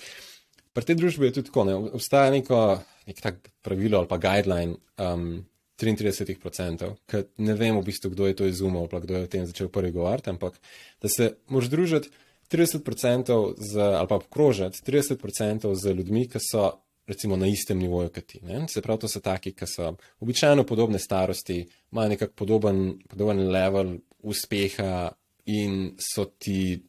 [0.73, 2.59] pri tej družbi je tudi tako, ne, obstaja neko
[3.07, 5.43] nek tak pravilo ali pa guideline um,
[5.79, 9.47] 33%, ker ne vem v bistvu, kdo je to izumil, pa kdo je o tem
[9.49, 10.55] začel prvi govoriti, ampak
[11.01, 12.13] da se moraš družiti
[12.53, 16.69] 30% z, ali pa obkrožiti 30% z ljudmi, ki so
[17.07, 18.39] recimo na istem nivoju kot ti.
[18.45, 18.63] Ne?
[18.69, 23.97] Se pravi, to so taki, ki so običajno podobne starosti, imajo nekak podoben, podoben level
[24.23, 25.11] uspeha
[25.45, 26.83] in so ti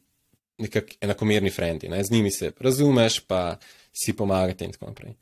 [0.57, 1.89] nekako enakomerni frendi.
[1.89, 2.03] Ne?
[2.03, 3.57] Z njimi se razumeš, pa
[3.91, 5.13] si pomagate in tako naprej.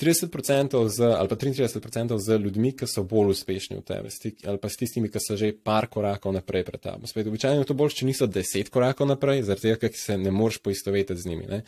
[0.00, 4.08] 30% z, ali pa 33% z ljudmi, ki so bolj uspešni od tebe,
[4.46, 7.06] ali pa s tistimi, ki so že par korakov naprej pred tabo.
[7.06, 10.32] Spet, običajno je to bolj, če niso deset korakov naprej, zaradi tega, ker se ne
[10.32, 11.50] moreš poistovetiti z njimi.
[11.50, 11.62] Ne?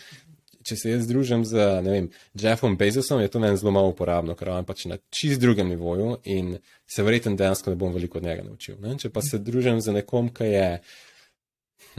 [0.65, 4.53] Če se jaz združim z vem, Jeffom Bezosom, je to meni zelo malo uporabno, ker
[4.53, 8.45] imam pač na čist drugem nivoju in se verjetno dejansko ne bom veliko od njega
[8.47, 8.77] naučil.
[8.81, 8.97] Ne?
[9.01, 10.69] Če pa se družim z nekom, ki je,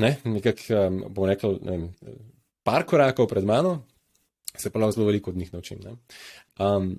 [0.04, 0.66] ne, nekak,
[1.10, 1.90] bom rekel, ne vem,
[2.64, 3.82] par korakov pred mano,
[4.56, 5.82] se pa lahko zelo veliko od njih naučim.
[6.60, 6.96] Um,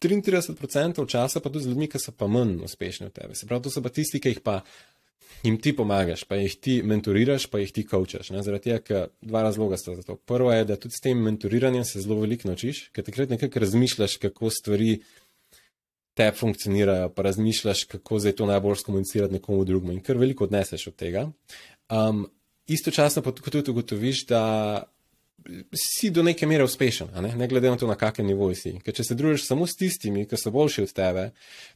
[0.00, 3.34] 33% časa pa tudi z ljudmi, ki so pa manj uspešni od tebe.
[3.34, 4.60] Se pravi, to so pa tisti, ki jih pa
[5.42, 8.32] jim ti pomagaš, pa jih ti mentoriraš, pa jih ti kaučaš.
[8.32, 10.16] Zaradi tega, ker dva razloga sta za to.
[10.16, 14.16] Prvo je, da tudi s tem mentoriranjem se zelo veliko naučiš, ker takrat nekako razmišljaš,
[14.16, 15.00] kako stvari
[16.14, 20.86] te funkcionirajo, pa razmišljaš, kako zdaj to najbolj skomunicirati nekomu drugemu in kar veliko odneseš
[20.90, 21.28] od tega.
[21.90, 22.26] Um,
[22.66, 24.42] istočasno pa tudi ugotoviš, da
[25.74, 27.32] si do neke mere uspešen, ne?
[27.36, 28.74] ne glede na to, na kakem nivoju si.
[28.84, 31.30] Ker če se družiš samo s tistimi, ki so boljši od tebe,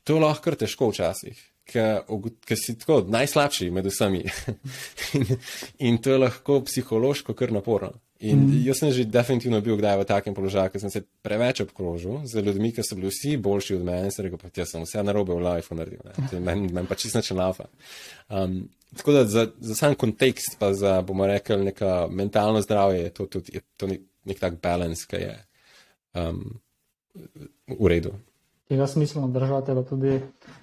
[0.05, 4.25] to je lahko težko včasih, ker si tako najslabši med vsemi.
[5.19, 5.37] in,
[5.79, 7.95] in to je lahko psihološko kar naporno.
[8.25, 8.61] In mm.
[8.65, 12.45] jaz sem že definitivno bil kdaj v takem položaju, ker sem se preveč obkrožil z
[12.47, 15.03] ljudmi, ki so bili vsi boljši od mene, in sem rekel, pa jaz sem vse
[15.05, 17.67] narobe v life naredil, meni men pa čisto če lava.
[18.31, 18.63] Um,
[18.97, 23.27] tako da za, za sam kontekst, pa za, bomo rekli, neka mentalno zdravje, je to
[23.27, 25.35] tudi je to nek tak balans, ki je
[26.23, 26.47] um,
[27.69, 28.15] v redu.
[28.69, 30.19] Tega smiselno držati, da tudi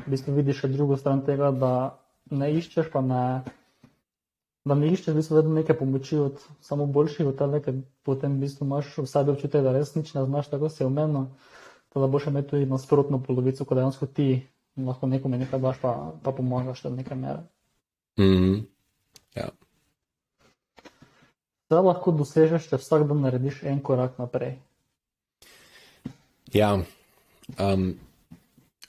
[0.06, 1.74] v bistvu vidiš še drugo stran tega, da
[2.32, 3.26] ne iščeš pa ne
[4.66, 8.46] da ne iščeš v bistvu vedno neke pomoči od samo boljših hotelov, ker potem v
[8.46, 11.28] bistvu imaš v sebi občutek, da res nič ne znaš, tako se umeno,
[11.96, 14.28] da boš imel tudi nasprotno polovico, ko dejansko ti
[14.78, 17.42] lahko nekomu nekaj daš, pa, pa pomagaš do neke mere.
[18.20, 18.64] Mm -hmm.
[19.36, 19.50] ja.
[21.66, 24.60] Zdaj lahko dosežeš, če vsak dan narediš en korak naprej.
[26.54, 26.78] Ja,
[27.58, 27.88] um,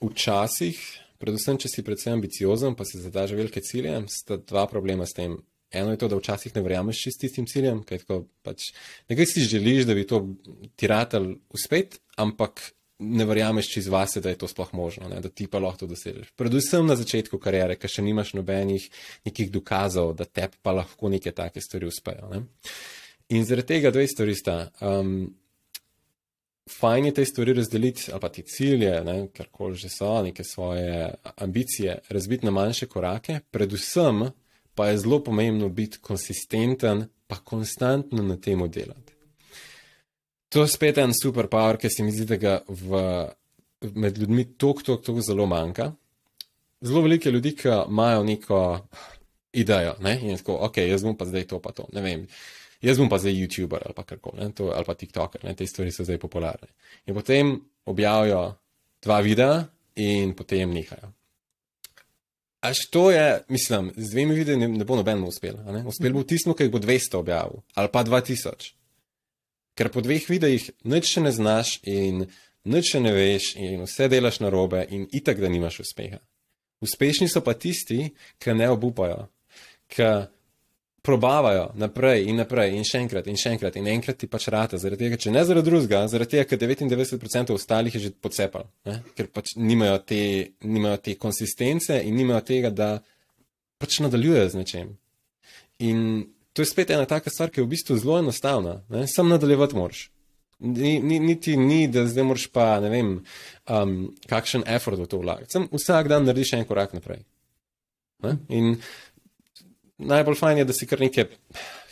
[0.02, 0.80] včasih,
[1.22, 5.38] predvsem, če si predvsem ambiciozen, pa si zadaš velike cilje, sta dva problema s tem.
[5.72, 8.72] Eno je to, da včasih ne verjameš s tistim ciljem, kaj tako pač
[9.08, 10.20] nekaj si želiš, da bi to
[10.76, 12.60] tiratelj uspet, ampak
[13.02, 15.86] ne verjameš čez vase, da je to sploh možno, ne, da ti pa lahko to
[15.90, 16.34] dosežeš.
[16.38, 18.84] Predvsem na začetku karijere, ker še nimaš nobenih
[19.26, 22.28] nekih dokazov, da te pa lahko neke take stvari uspejo.
[22.30, 22.44] Ne.
[23.32, 24.56] In zaradi tega dve stvari sta.
[24.84, 25.32] Um,
[26.70, 29.02] fajn je te stvari razdeliti, ali pa ti cilje,
[29.36, 34.30] karkoli že so, neke svoje ambicije, razbiti na manjše korake, predvsem
[34.74, 39.12] pa je zelo pomembno biti konsistenten, pa konstantno na tem delati.
[40.48, 43.00] To je spet en superpower, ki se mi zdi, da ga v,
[43.94, 45.92] med ljudmi tok, tok, tok zelo manjka.
[46.80, 48.58] Zelo veliko ljudi, ki imajo neko
[49.52, 50.18] idejo ne?
[50.22, 52.26] in tako, ok, jaz bom pa zdaj to, pa to, ne vem.
[52.82, 55.54] Jaz bom pa zdaj YouTuber ali pa karkoli, ali pa TikToker, ne?
[55.54, 56.68] te stvari so zdaj popularne.
[57.06, 57.54] In potem
[57.86, 58.42] objavijo
[59.02, 59.64] dva videa
[60.02, 61.12] in potem nehajo.
[62.62, 65.58] Až to je, mislim, z dvemi videi ne, ne bo nobeno uspel.
[65.86, 68.70] Uspel bo tisto, ki bo 200 objavil ali pa 2000.
[69.74, 72.26] Ker po dveh videih nič še ne znaš in
[72.64, 76.20] nič še ne veš in vse delaš na robe in itak, da nimaš uspeha.
[76.82, 79.26] Uspešni so pa tisti, ki ne obupajo,
[79.90, 80.10] ki
[81.02, 84.78] probavajo naprej in naprej in še enkrat in še enkrat in enkrat ti pač rata,
[84.78, 89.00] zaradi tega, če ne zaradi drugega, zaradi tega, ker 99% ostalih je že podcepal, ne?
[89.18, 90.22] ker pač nimajo te,
[90.62, 92.92] nimajo te konsistence in nimajo tega, da
[93.82, 94.94] pač nadaljujejo z nečem.
[95.82, 96.06] In
[96.54, 99.06] to je spet ena taka stvar, ki je v bistvu zelo enostavna, ne?
[99.10, 100.06] sam nadaljevati moraš.
[100.62, 103.14] Ni, ni, niti ni, da zdaj moraš pa, ne vem,
[103.66, 103.94] um,
[104.30, 105.50] kakšen effort v to vlagati.
[105.50, 107.24] Sam vsak dan narediš en korak naprej.
[108.22, 108.36] Ne?
[108.54, 108.76] In
[110.06, 111.26] najbolj fajn je, da si kar neke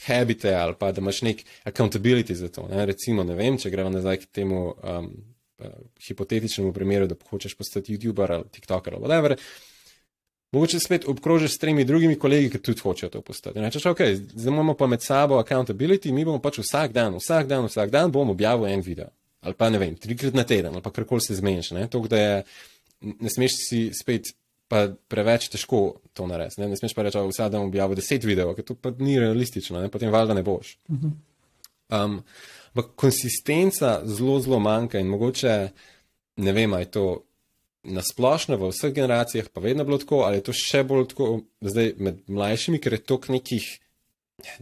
[0.07, 2.68] habite ali pa da imaš nek accountability za to.
[2.70, 2.87] Ne?
[2.87, 5.11] Recimo, ne vem, če gremo nazaj k temu um,
[5.59, 5.75] uh,
[6.07, 9.37] hipotetičnemu primeru, da hočeš postati YouTuber ali TikToker ali whatever.
[10.53, 13.61] Mogoče spet obkrožiš s tremi drugimi kolegi, ki tudi hočejo to postati.
[13.62, 14.01] Rečeš, ok,
[14.35, 18.11] zdaj imamo pa med sabo accountability, mi bomo pač vsak dan, vsak dan, vsak dan
[18.11, 19.07] bomo objavili en video.
[19.40, 21.70] Ali pa ne vem, trikrat na teden, ali pa karkoli se zmeniš.
[21.90, 22.42] To, da je,
[23.01, 24.35] ne smeš si spet
[24.70, 26.62] pa preveč težko to narediti.
[26.62, 26.70] Ne?
[26.70, 29.83] ne smeš pa reči, da vsak dan objavim deset videov, ker to pa ni realistično,
[29.83, 29.90] ne?
[29.90, 30.76] potem valjda ne boš.
[30.90, 32.20] Um,
[32.70, 35.56] ampak konsistenca zelo, zelo manjka in mogoče
[36.40, 37.06] ne vem, ali je to
[37.83, 41.28] nasplošno v vseh generacijah, pa vedno bilo tako, ali je to še bolj tako
[41.64, 43.66] zdaj med mlajšimi, ker je toliko nekih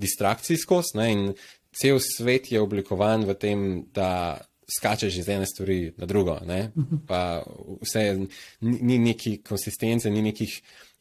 [0.01, 1.33] distrakcij skozi in
[1.75, 6.39] cel svet je oblikovan v tem, da skačeš iz ene stvari na drugo.
[6.47, 6.71] Ne?
[7.09, 7.43] Pa
[7.81, 8.27] vse
[8.61, 10.61] ni neki konsistence, ni nekih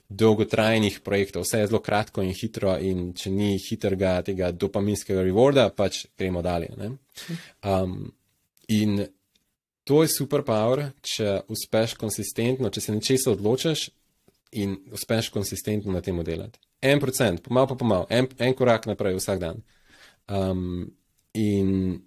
[0.10, 5.68] dolgotrajnih projektov, vse je zelo kratko in hitro, in če ni hitrega tega dopaminskega rewarda,
[5.76, 6.72] pač gremo dalje.
[7.60, 8.14] Um,
[8.72, 9.02] in
[9.88, 13.90] to je superpower, če uspeš konsistentno, če se nečesa odločiš
[14.60, 16.60] in uspeš konsistentno na tem delati.
[16.82, 19.64] En procent, pomal pa pomal, en, en korak naprej vsak dan.
[20.28, 20.88] Um,
[21.36, 22.00] in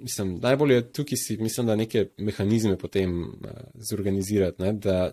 [0.00, 3.50] mislim, najbolje je tukaj si, mislim, da neke mehanizme potem uh,
[3.90, 5.12] zorganizirati, ne, da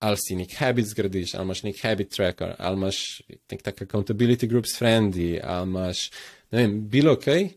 [0.00, 4.48] ali si nek habit zgradiš, ali imaš nek habit tracker, ali imaš nek tak accountability
[4.48, 6.10] groups friendly, ali imaš,
[6.50, 7.48] ne vem, bilo kaj.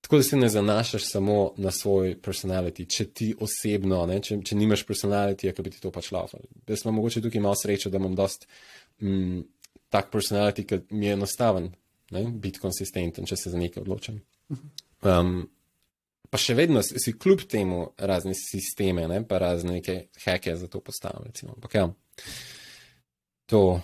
[0.00, 4.56] Tako da se ne zanašaš samo na svoj personality, če ti osebno, ne, če, če
[4.56, 6.44] nimaš personality, ki bi ti to pač laufal.
[6.68, 8.48] Jaz sem mogoče tukaj imel srečo, da imam dost
[9.00, 9.40] mm,
[9.88, 11.70] tak personality, ki mi je enostaven
[12.42, 14.20] biti konsistenten, če se za nekaj odločam.
[15.02, 15.48] Um,
[16.30, 20.80] pa še vedno si, kljub temu razne sisteme, ne, pa razne neke heke za to
[20.80, 21.28] postavljati.
[21.28, 21.52] Recimo.
[21.56, 21.86] Ampak ja,
[23.46, 23.80] to,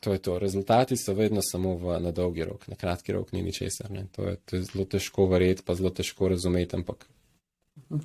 [0.00, 0.38] to je to.
[0.38, 3.90] Rezultati so vedno samo v, na dolgi rok, na kratki rok ni ničesar.
[4.16, 7.04] To, to je zelo težko verjeti, pa zelo težko razumeti, ampak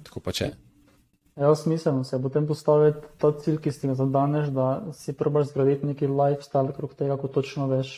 [0.03, 0.51] tako pa če.
[1.65, 5.87] Mislim, da se potem postavi ta cilj, ki si ga zadaneš, da si probaš zgraditi
[5.87, 7.93] neki lifestyle okrog tega, ko točno veš.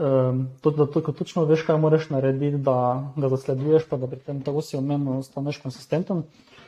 [0.00, 4.38] Um, to, da, točno veš, kaj moraš narediti, da ga zasleduješ, pa da pri tem
[4.40, 6.22] tako si omenil, ostaneš konsistenten.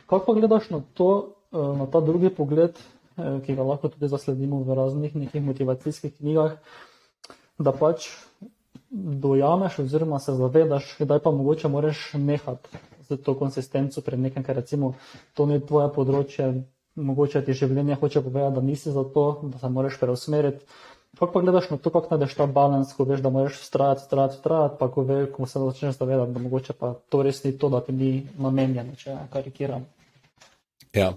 [0.05, 4.07] Kako pa gledaš na to, uh, na ta drugi pogled, uh, ki ga lahko tudi
[4.07, 6.59] zasledimo v raznih nekih motivacijskih knjigah,
[7.57, 8.11] da pač
[8.93, 12.77] dojameš oziroma se zavedaš, kdaj pa mogoče moraš nehati
[13.09, 14.93] z to konsistenco pred nekem, ker recimo
[15.33, 16.53] to ni tvoje področje,
[16.95, 20.65] mogoče ti življenje hoče povedati, da nisi za to, da se moraš preusmeriti.
[21.19, 24.35] Kako pa gledaš na to, kako najdeš ta balans, ko veš, da moraš vztrajati, vztrajati,
[24.35, 27.69] vztrajati, pa ko, ve, ko se začneš zavedati, da mogoče pa to res ni to,
[27.69, 29.85] da ti ni namenjeno, če karikiram.
[30.93, 31.13] Ja.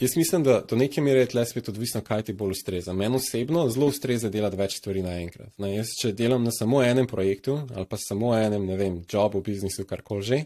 [0.00, 2.92] Jaz mislim, da do neke mere je tle spet odvisno, kaj ti bolj ustreza.
[2.92, 5.52] Meni osebno zelo ustreza delati več stvari naenkrat.
[5.62, 9.40] Ne, jaz, če delam na samo enem projektu ali pa samo enem, ne vem, jobu,
[9.44, 10.40] biznisu, karkoli že,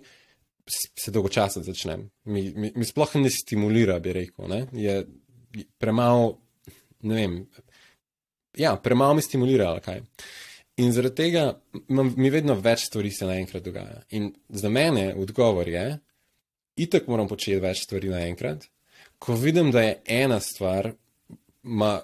[1.01, 2.05] se dolgočasno začnem.
[2.25, 4.51] Mi, mi, mi sploh ne stimulira, bi rekel.
[4.53, 4.67] Ne?
[4.77, 5.01] Je
[5.81, 6.37] premalo,
[7.09, 7.39] ne vem,
[8.59, 10.03] ja, premalo me stimulira, ali kaj.
[10.79, 11.45] In zaradi tega
[11.89, 14.03] imam, mi vedno več stvari se naenkrat dogaja.
[14.15, 15.87] In za mene odgovor je,
[16.79, 18.69] itak moram početi več stvari naenkrat,
[19.19, 20.93] ko vidim, da je ena stvar,
[21.67, 21.97] ima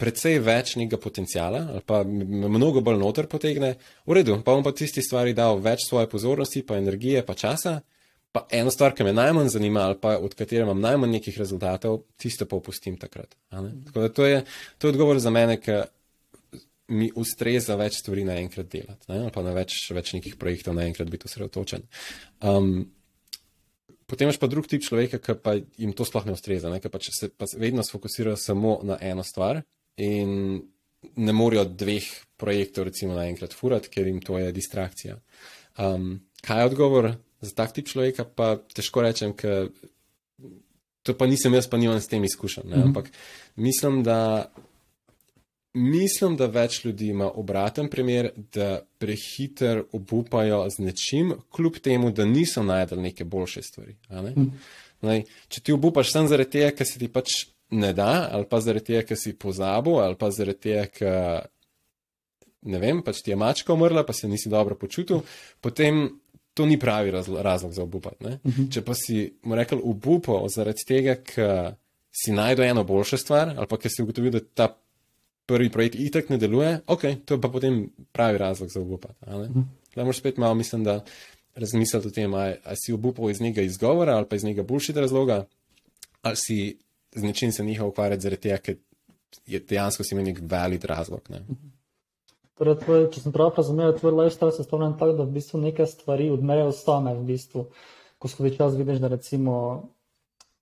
[0.00, 3.74] precej več nekega potencijala, ali pa mnogo bolj noter potegne,
[4.08, 7.80] v redu, pa bom pa tisti stvari dal več svoje pozornosti, pa energije, pa časa,
[8.32, 12.02] pa eno stvar, ki me najmanj zanima, ali pa od katere imam najmanj nekih rezultatov,
[12.16, 13.34] tisto pa opustim takrat.
[13.50, 14.44] Tako da to je,
[14.78, 15.88] to je odgovor za mene, ker
[16.90, 19.20] mi ustreza več stvari naenkrat delati, ne?
[19.24, 21.86] ali pa na več, več nekih projektov naenkrat biti osredotočen.
[22.42, 22.88] Um,
[24.10, 26.80] Potem imaš pa drug tip človeka, ki pa jim to sploh ne ustreza, ne?
[26.82, 29.60] ker pa se pa vedno sfokusirajo samo na eno stvar
[30.02, 30.32] in
[31.14, 32.08] ne morejo dveh
[32.40, 35.14] projektov recimo naenkrat furati, ker jim to je distrakcija.
[35.78, 37.12] Um, kaj je odgovor?
[37.40, 39.70] Za tak tip človeka pa težko rečem, ker
[41.02, 42.66] to pa nisem jaz, pa nimam s tem izkušen.
[42.66, 42.82] Mm -hmm.
[42.82, 43.10] Ampak
[43.56, 44.52] mislim, da.
[45.72, 52.24] Mislim, da več ljudi ima obraten primer, da prehiter obupajo z nečim, kljub temu, da
[52.24, 53.96] niso najdel neke boljše stvari.
[54.08, 54.30] Ne?
[54.36, 54.50] Mm.
[55.00, 58.60] Naj, če ti obupaš samo zaradi tega, ker se ti pač ne da, ali pa
[58.60, 61.46] zaradi tega, ker si pozabil, ali pa zaradi tega, ker
[62.62, 65.22] ne vem, pač ti je mačka umrla, pa se nisi dobro počutil,
[65.60, 66.20] potem
[66.60, 68.24] to ni pravi razlo razlog za obupati.
[68.24, 68.62] Uh mhm.
[68.62, 68.72] -huh.
[68.72, 71.74] Če pa si mu rekel obupal zaradi tega, ker
[72.12, 74.76] si najdel eno boljšo stvar, ali pa ker si ugotovil, da ta
[75.46, 79.14] prvi projekt itek ne deluje, ok, to je pa potem pravi razlog za obupati.
[79.26, 79.64] Uh -huh.
[79.94, 81.04] Da moraš spet malo, mislim, da
[81.54, 85.46] razmisliti o tem, ali si obupal iz njega izgovora ali pa iz njega boljših razloga,
[86.22, 86.76] ali si
[87.14, 88.76] z nečim se njihov ukvarjati zaradi tega, ker
[89.46, 91.20] je dejansko si imel nek valid razlog.
[91.30, 91.36] Ne?
[91.36, 91.79] Uh -huh.
[92.60, 95.86] Torej, tvoj, če sem prav razumel, tvoj lifestyle se stavlja tako, da v bistvu neke
[95.88, 97.62] stvari odmerejo stane, v bistvu,
[98.20, 99.54] ko skozi čas vidiš, da recimo,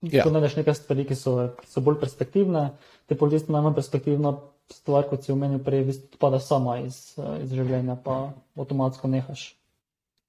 [0.07, 0.23] ja.
[0.23, 2.61] tu najdeš neke stvari, ki so, ki so bolj perspektivne,
[3.03, 4.31] te pa v bistvu najmanj perspektivna
[4.71, 9.49] stvar, kot si omenil prej, v bistvu pada sama iz, iz življenja, pa avtomatsko nehaš.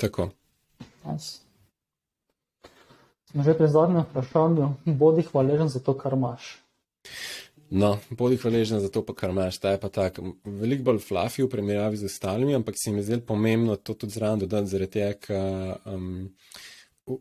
[0.02, 0.32] Tako.
[1.06, 1.38] Yes.
[3.30, 6.56] Smo že pri zadnjem vprašanju, bodi hvaležen za to, kar imaš.
[7.70, 9.60] No, bodi hvaležen za to, pa kar imaš.
[9.62, 13.22] Ta je pa tako, veliko bolj fluffy v primerjavi z ostalimi, ampak se mi zdelo
[13.26, 16.32] pomembno to tudi zraven dodati, zaradi tega, ker um,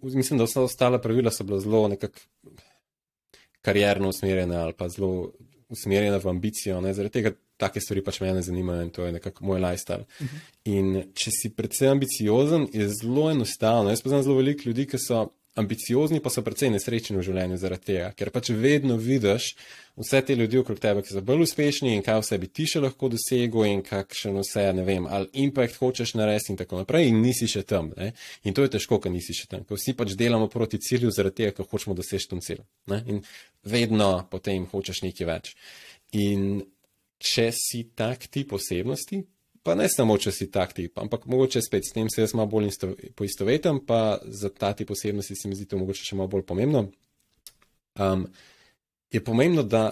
[0.02, 2.20] mislim, da vsa ostala pravila so bila zelo nekako
[3.62, 5.32] karjerno usmerjena ali pa zelo
[5.70, 6.82] usmerjena v ambicijo.
[6.82, 6.94] Ne?
[6.94, 10.06] Zaradi tega take stvari pač me ne zanimajo in to je nekako moj lifestyle.
[10.20, 10.36] Uh mhm.
[10.36, 10.40] -huh.
[10.66, 13.90] In če si predvsem ambiciozen, je zelo enostavno.
[13.90, 17.88] Jaz poznam zelo veliko ljudi, ki so ambiciozni, pa so precej nesrečni v življenju zaradi
[17.92, 19.54] tega, ker pač vedno vidiš
[20.00, 22.84] vse te ljudi okrog tebe, ki so bolj uspešni in kaj vse bi ti še
[22.84, 27.20] lahko dosegel in kakšen vse, ne vem, ali impact hočeš narediti in tako naprej in
[27.24, 27.92] nisi še tam.
[27.98, 28.14] Ne?
[28.48, 31.44] In to je težko, ker nisi še tam, ker vsi pač delamo proti cilju zaradi
[31.44, 32.64] tega, ker hočemo doseči tam cilj.
[32.94, 33.02] Ne?
[33.10, 33.24] In
[33.68, 35.56] vedno potem hočeš nekaj več.
[36.20, 36.62] In
[37.20, 39.26] če si tak tip osebnosti,
[39.64, 42.50] pa ne samo, če si tak tip, ampak mogoče spet s tem se jaz malo
[42.52, 42.72] bolj
[43.18, 46.88] poistovetim, pa za ta tip osebnosti se mi zdi to mogoče še malo bolj pomembno.
[48.00, 48.28] Um,
[49.12, 49.92] je pomembno, da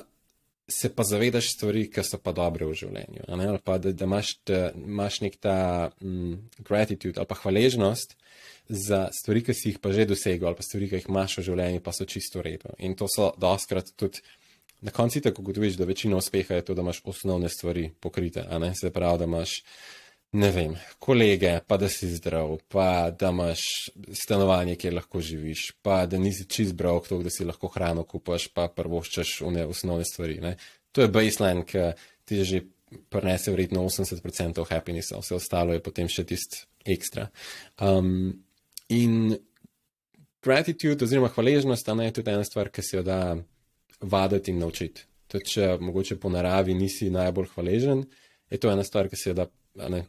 [0.67, 4.33] se pa zavedaš stvari, ki so pa dobre v življenju, ali pa da, da imaš,
[4.47, 5.57] da imaš nek ta
[6.03, 8.17] um, gratitude ali pa hvaležnost
[8.67, 11.45] za stvari, ki si jih pa že dosegel, ali pa stvari, ki jih imaš v
[11.47, 12.75] življenju, pa so čisto redo.
[12.83, 14.23] In to so doskrat tudi.
[14.81, 18.59] Na koncu tako ugotoviš, da večina uspeha je to, da imaš osnovne stvari pokrite, a
[18.59, 19.63] ne se pravi, da imaš
[20.31, 23.61] ne vem, kolege, pa da si zdrav, pa da imaš
[24.13, 28.49] stanovanje, kjer lahko živiš, pa da nisi čist zbral to, da si lahko hrano kupaš,
[28.53, 30.39] pa prvoščaš v ne osnovne stvari.
[30.43, 30.57] Ne?
[30.91, 31.91] To je baseline, ki
[32.25, 32.61] ti že
[33.09, 37.27] prenese vredno 80% happinessa, vse ostalo je potem še tist ekstra.
[37.81, 38.43] Um,
[38.89, 39.35] in
[40.43, 43.35] gratitude oziroma hvaležnost, ne, je tudi ena stvar, ki se jo da
[44.01, 45.05] vaditi in naučiti.
[45.27, 48.05] Tudi če mogoče po naravi nisi najbolj hvaležen,
[48.49, 49.47] je to ena stvar, ki se da
[49.89, 50.05] ne,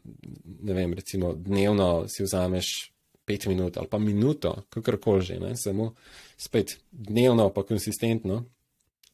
[0.61, 2.91] ne vem, recimo dnevno si vzameš
[3.25, 5.93] pet minut ali pa minuto, kakorkoli že, ne, samo
[6.37, 8.45] spet dnevno, pa konsistentno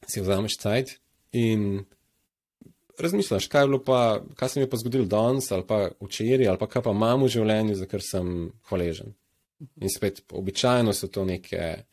[0.08, 0.96] si vzameš cajt
[1.32, 1.84] in
[2.98, 6.48] razmišljaš, kaj je bilo pa, kaj se mi je pa zgodilo danes ali pa včeraj
[6.48, 9.12] ali pa kaj pa imam v življenju, za kar sem hvaležen.
[9.80, 11.84] In spet običajno so to neke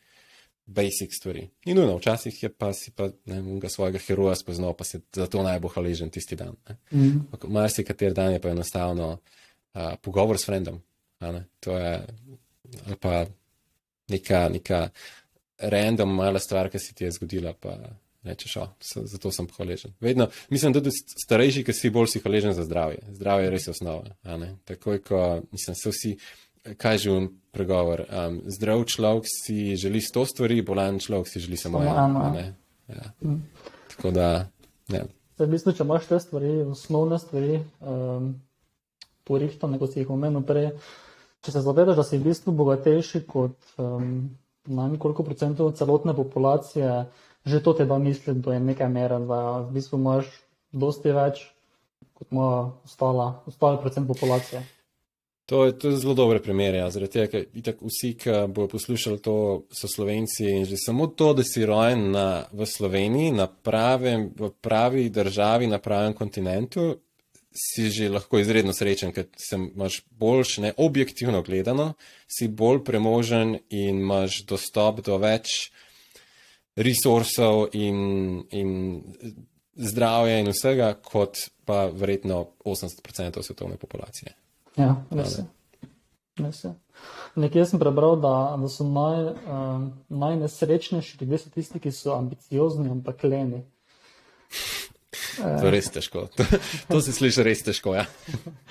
[0.65, 1.49] basic stvari.
[1.65, 5.71] In nujno, včasih je pa si pa ne, svojega heroja spoznal, pa si zato najbolj
[5.75, 6.55] hvaležen tisti dan.
[6.91, 7.27] Mm.
[7.47, 10.81] Mar si kater dan je pa enostavno uh, pogovor s frendom.
[11.59, 12.01] To je
[12.99, 13.25] pa
[14.09, 14.89] neka, neka
[15.57, 17.77] random mala stvar, ki se ti je zgodila, pa
[18.23, 18.67] rečeš, o,
[19.05, 19.93] zato sem hvaležen.
[19.99, 20.95] Vedno, mislim, da tudi
[21.25, 23.03] starejši, ki si bolj si hvaležen za zdravje.
[23.11, 24.15] Zdravje je res osnova.
[24.65, 26.15] Takoj, ko, mislim, so vsi
[26.77, 28.05] kaj že un pregovor.
[28.07, 32.33] Um, zdrav človek si želi sto stvari, bolan človek si želi samo eno.
[32.87, 33.13] Ja.
[33.21, 33.43] Mm.
[33.95, 34.47] Tako da.
[34.87, 35.05] Ja.
[35.37, 38.33] V bistvu, če imaš te stvari, osnovne stvari, um,
[39.27, 40.71] porihtane, kot si jih omenil prej,
[41.43, 44.29] če se zavedaš, da si v bistvu bogatejši kot um,
[44.69, 47.05] najmanj procentov celotne populacije,
[47.45, 50.29] že to te da misliti, da je nekaj mera, da v bistvu imaš
[50.71, 51.43] dosti več
[52.13, 54.63] kot ima ostala, ostala procent populacije.
[55.45, 58.69] To je, to je zelo dobre primere, ja, zaradi tega, ker itak vsi, ki bodo
[58.77, 59.35] poslušali to,
[59.75, 64.53] so slovenci in že samo to, da si rojen na, v Sloveniji, na pravem, v
[64.63, 66.93] pravi državi, na pravem kontinentu,
[67.53, 71.93] si že lahko izredno srečen, ker se imaš boljš, ne objektivno gledano,
[72.27, 75.73] si bolj premožen in imaš dostop do več
[76.79, 79.03] resursov in, in
[79.75, 84.33] zdravja in vsega, kot pa verjetno 80% svetovne populacije.
[84.79, 85.45] Ja, res je.
[86.41, 86.73] Res je.
[87.35, 93.25] Nekje sem prebral, da, da so naj, uh, najnesrečnejši ljudje tisti, ki so ambiciozni, ampak
[93.25, 93.63] leni.
[95.37, 96.27] To je res težko.
[96.37, 96.45] To,
[96.89, 97.95] to se sliši res težko.
[97.97, 98.05] Ja.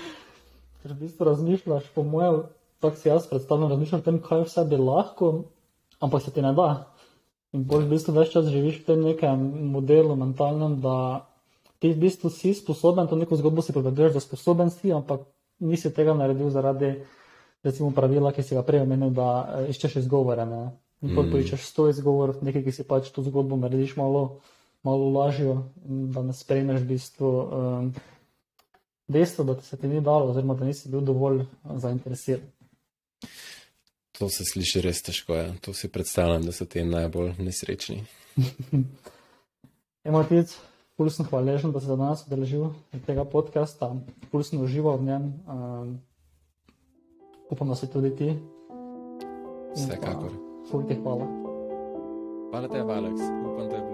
[0.82, 2.42] Če v bistvu razmišljaš, po mojem,
[2.82, 5.32] tako si jaz predstavljam, razmišljam o tem, kaj vse bi lahko,
[6.02, 6.70] ampak se ti ne da.
[7.54, 10.96] In bolj v bistvu več čas živiš v tem nekem modelu mentalnem, da
[11.82, 15.26] ti v bistvu si sposoben, to neko zgodbo si poveduješ, da sposoben si, ampak
[15.62, 16.96] nisi tega naredil zaradi
[17.62, 20.46] recimo, pravila, ki si ga prej omenil, da eh, iščeš izgovore.
[20.46, 20.62] Ne?
[21.02, 21.30] In mm.
[21.32, 24.40] poiščeš sto izgovor, nekaj, ki si pač to zgodbo narediš malo,
[24.86, 25.56] malo lažjo,
[26.14, 27.88] da ne sprejmeš v bistvu um,
[29.10, 31.42] dejstvo, da se ti ni dalo, oziroma da nisi bil dovolj
[31.82, 32.46] zainteresiran.
[34.18, 35.34] To se sliši res težko.
[35.34, 35.48] Ja.
[35.66, 38.04] To si predstavljam, da so ti najbolj nesrečni.
[40.08, 40.54] Emotic,
[41.02, 42.68] Ful sem hvaležen, da si danes udeležil
[43.02, 43.88] tega podcasta,
[44.30, 45.24] ful sem užival v njem.
[45.50, 45.88] Um,
[47.50, 48.28] upam, da si tudi ti.
[49.74, 50.30] Vsekakor.
[50.70, 51.26] Ful ti hvala.
[52.54, 53.18] Hvala tebi, Aleks.
[53.18, 53.91] Upam,